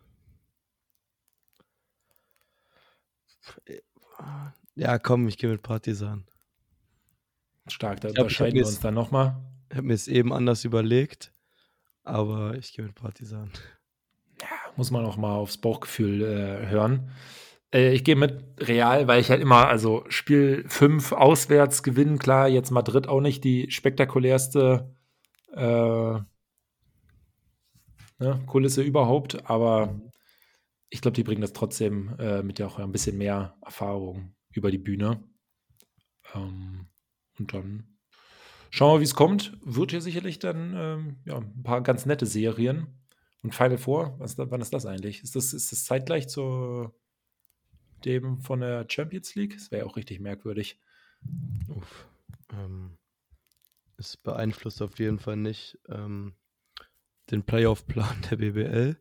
ja, 4.75 4.99
komm, 4.99 5.29
ich 5.29 5.38
gehe 5.38 5.51
mit 5.51 5.62
Partisan. 5.62 6.27
Stark, 7.68 8.01
da 8.01 8.09
unterscheiden 8.09 8.55
wir 8.55 8.66
uns 8.66 8.81
dann 8.81 8.94
nochmal. 8.94 9.37
Ich 9.70 9.77
habe 9.77 9.87
mir 9.88 9.94
es 9.94 10.07
eben 10.07 10.33
anders 10.33 10.64
überlegt, 10.64 11.33
aber 12.05 12.55
ich 12.57 12.72
gehe 12.72 12.85
mit 12.85 12.94
Partisan. 12.94 13.51
Ja, 14.40 14.49
muss 14.77 14.90
man 14.90 15.05
auch 15.05 15.16
mal 15.16 15.35
aufs 15.35 15.59
Bauchgefühl 15.59 16.22
äh, 16.22 16.66
hören. 16.68 17.11
Äh, 17.72 17.92
ich 17.92 18.05
gehe 18.05 18.16
mit 18.16 18.44
Real, 18.59 19.07
weil 19.09 19.20
ich 19.20 19.31
halt 19.31 19.40
immer, 19.40 19.68
also 19.68 20.05
Spiel 20.09 20.64
5 20.68 21.12
auswärts 21.12 21.83
gewinnen, 21.83 22.18
klar, 22.18 22.48
jetzt 22.48 22.70
Madrid 22.70 23.09
auch 23.09 23.20
nicht 23.20 23.44
die 23.44 23.70
spektakulärste 23.70 24.94
äh, 25.52 26.20
ne, 28.18 28.42
Kulisse 28.46 28.83
überhaupt, 28.83 29.48
aber 29.48 30.00
ich 30.90 31.00
glaube, 31.00 31.14
die 31.14 31.24
bringen 31.24 31.40
das 31.40 31.52
trotzdem 31.52 32.14
äh, 32.18 32.42
mit 32.42 32.59
ja 32.59 32.66
auch 32.66 32.79
ein 32.79 32.92
bisschen 32.92 33.18
mehr 33.18 33.57
Erfahrung 33.64 34.35
über 34.50 34.70
die 34.70 34.79
Bühne. 34.79 35.22
Ähm, 36.35 36.87
und 37.38 37.52
dann 37.52 37.98
schauen 38.70 38.96
wir, 38.96 39.00
wie 39.00 39.05
es 39.05 39.14
kommt. 39.14 39.59
Wird 39.62 39.90
hier 39.90 40.00
sicherlich 40.00 40.38
dann 40.38 40.74
ähm, 40.76 41.16
ja, 41.24 41.38
ein 41.38 41.62
paar 41.62 41.83
ganz 41.83 42.07
nette 42.07 42.26
Serien. 42.26 42.87
Und 43.42 43.55
Final 43.55 43.79
Four, 43.79 44.18
was, 44.18 44.38
wann 44.38 44.61
ist 44.61 44.72
das 44.72 44.87
eigentlich? 44.87 45.22
Ist 45.22 45.37
das, 45.37 45.52
ist 45.52 45.72
das 45.72 45.85
zeitgleich 45.85 46.29
zu 46.29 46.92
dem 48.04 48.38
von 48.38 48.61
der 48.61 48.87
Champions 48.88 49.35
League? 49.35 49.54
Das 49.54 49.70
wäre 49.70 49.85
ja 49.85 49.90
auch 49.90 49.96
richtig 49.96 50.20
merkwürdig. 50.20 50.78
Uff. 51.68 52.06
Ähm, 52.52 52.96
es 53.96 54.16
beeinflusst 54.16 54.82
auf 54.82 54.98
jeden 54.98 55.18
Fall 55.18 55.37
nicht 55.37 55.78
ähm, 55.88 56.35
den 57.30 57.42
Playoff-Plan 57.42 58.16
der 58.30 58.37
BBL. 58.37 58.96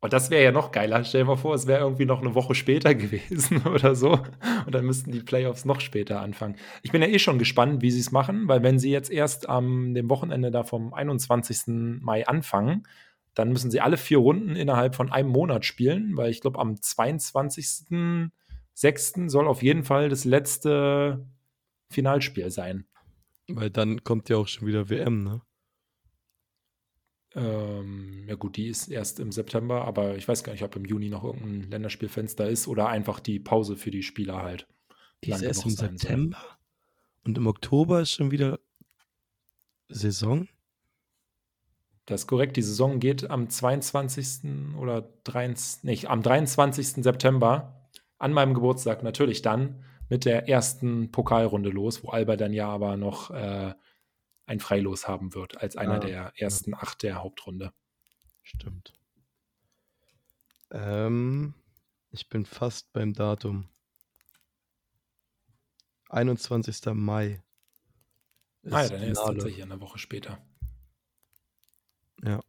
Und 0.00 0.12
das 0.12 0.30
wäre 0.30 0.44
ja 0.44 0.52
noch 0.52 0.70
geiler. 0.70 1.02
Stell 1.02 1.22
dir 1.22 1.28
mal 1.28 1.36
vor, 1.36 1.54
es 1.54 1.66
wäre 1.66 1.80
irgendwie 1.80 2.04
noch 2.04 2.20
eine 2.20 2.34
Woche 2.34 2.54
später 2.54 2.94
gewesen 2.94 3.62
oder 3.66 3.94
so. 3.94 4.20
Und 4.66 4.74
dann 4.74 4.84
müssten 4.84 5.12
die 5.12 5.20
Playoffs 5.20 5.64
noch 5.64 5.80
später 5.80 6.20
anfangen. 6.20 6.56
Ich 6.82 6.92
bin 6.92 7.00
ja 7.00 7.08
eh 7.08 7.18
schon 7.18 7.38
gespannt, 7.38 7.80
wie 7.80 7.90
sie 7.90 8.00
es 8.00 8.12
machen, 8.12 8.46
weil 8.46 8.62
wenn 8.62 8.78
sie 8.78 8.90
jetzt 8.90 9.10
erst 9.10 9.48
am 9.48 9.94
dem 9.94 10.10
Wochenende 10.10 10.50
da 10.50 10.62
vom 10.62 10.92
21. 10.92 12.02
Mai 12.02 12.26
anfangen, 12.26 12.86
dann 13.34 13.50
müssen 13.50 13.70
sie 13.70 13.80
alle 13.80 13.96
vier 13.96 14.18
Runden 14.18 14.56
innerhalb 14.56 14.94
von 14.94 15.12
einem 15.12 15.28
Monat 15.28 15.64
spielen, 15.64 16.16
weil 16.16 16.30
ich 16.30 16.40
glaube, 16.40 16.58
am 16.58 16.74
22.06. 16.74 19.28
soll 19.28 19.48
auf 19.48 19.62
jeden 19.62 19.84
Fall 19.84 20.08
das 20.08 20.24
letzte 20.24 21.26
Finalspiel 21.90 22.50
sein. 22.50 22.86
Weil 23.48 23.70
dann 23.70 24.04
kommt 24.04 24.28
ja 24.28 24.36
auch 24.36 24.48
schon 24.48 24.66
wieder 24.66 24.88
WM, 24.88 25.24
ne? 25.24 25.42
Ähm, 27.36 28.24
ja 28.28 28.36
gut, 28.36 28.56
die 28.56 28.68
ist 28.68 28.88
erst 28.88 29.18
im 29.18 29.32
September, 29.32 29.84
aber 29.84 30.16
ich 30.16 30.28
weiß 30.28 30.44
gar 30.44 30.52
nicht, 30.52 30.62
ob 30.62 30.76
im 30.76 30.84
Juni 30.84 31.08
noch 31.08 31.24
irgendein 31.24 31.68
Länderspielfenster 31.68 32.48
ist 32.48 32.68
oder 32.68 32.88
einfach 32.88 33.18
die 33.18 33.40
Pause 33.40 33.76
für 33.76 33.90
die 33.90 34.04
Spieler 34.04 34.42
halt. 34.42 34.68
Die 35.24 35.32
ist 35.32 35.42
erst 35.42 35.64
im 35.64 35.72
September 35.72 36.38
soll. 36.38 36.56
und 37.24 37.38
im 37.38 37.48
Oktober 37.48 38.02
ist 38.02 38.12
schon 38.12 38.30
wieder 38.30 38.60
Saison. 39.88 40.46
Das 42.06 42.22
ist 42.22 42.26
korrekt. 42.26 42.56
Die 42.56 42.62
Saison 42.62 43.00
geht 43.00 43.30
am 43.30 43.48
22. 43.48 44.76
oder 44.78 45.08
23, 45.24 45.84
nicht, 45.84 46.10
am 46.10 46.22
23. 46.22 47.02
September 47.02 47.88
an 48.18 48.32
meinem 48.32 48.54
Geburtstag 48.54 49.02
natürlich 49.02 49.42
dann 49.42 49.84
mit 50.08 50.24
der 50.24 50.48
ersten 50.48 51.10
Pokalrunde 51.10 51.70
los, 51.70 52.04
wo 52.04 52.10
Alba 52.10 52.36
dann 52.36 52.52
ja 52.52 52.68
aber 52.68 52.96
noch 52.96 53.30
äh, 53.30 53.74
ein 54.46 54.60
Freilos 54.60 55.08
haben 55.08 55.34
wird, 55.34 55.60
als 55.62 55.76
einer 55.76 55.94
ah, 55.94 55.98
der 55.98 56.32
ersten 56.36 56.72
ja. 56.72 56.78
acht 56.78 57.02
der 57.02 57.22
Hauptrunde. 57.22 57.72
Stimmt. 58.42 58.92
Ähm, 60.70 61.54
ich 62.10 62.28
bin 62.28 62.44
fast 62.44 62.92
beim 62.92 63.14
Datum. 63.14 63.68
21. 66.10 66.94
Mai. 66.94 67.42
Ah 68.70 68.82
ja, 68.82 68.88
dann 68.88 69.02
ist 69.02 69.18
tatsächlich 69.18 69.62
eine 69.62 69.80
Woche 69.80 69.98
später. 69.98 70.38
Ja. 72.24 72.40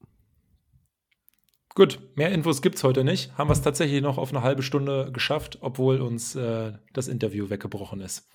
Gut, 1.76 2.00
mehr 2.16 2.32
Infos 2.32 2.62
gibt 2.62 2.76
es 2.76 2.84
heute 2.86 3.04
nicht. 3.04 3.38
Haben 3.38 3.50
wir 3.50 3.54
es 3.54 3.62
tatsächlich 3.62 4.02
noch 4.02 4.18
auf 4.18 4.30
eine 4.30 4.42
halbe 4.42 4.64
Stunde 4.64 5.12
geschafft, 5.12 5.58
obwohl 5.60 6.02
uns 6.02 6.34
äh, 6.36 6.74
das 6.94 7.10
Interview 7.10 7.50
weggebrochen 7.50 8.00
ist. 8.00 8.30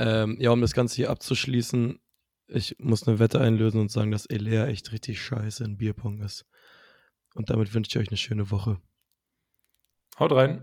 Ähm, 0.00 0.36
ja, 0.40 0.50
um 0.50 0.60
das 0.60 0.74
Ganze 0.74 0.96
hier 0.96 1.10
abzuschließen, 1.10 2.00
ich 2.48 2.76
muss 2.78 3.06
eine 3.06 3.20
Wette 3.20 3.40
einlösen 3.40 3.80
und 3.80 3.90
sagen, 3.90 4.10
dass 4.10 4.26
Elea 4.26 4.66
echt 4.66 4.92
richtig 4.92 5.22
scheiße 5.22 5.64
in 5.64 5.78
Bierpong 5.78 6.20
ist. 6.20 6.46
Und 7.34 7.50
damit 7.50 7.74
wünsche 7.74 7.90
ich 7.90 7.98
euch 7.98 8.08
eine 8.08 8.16
schöne 8.16 8.50
Woche. 8.50 8.80
Haut 10.18 10.32
rein. 10.32 10.62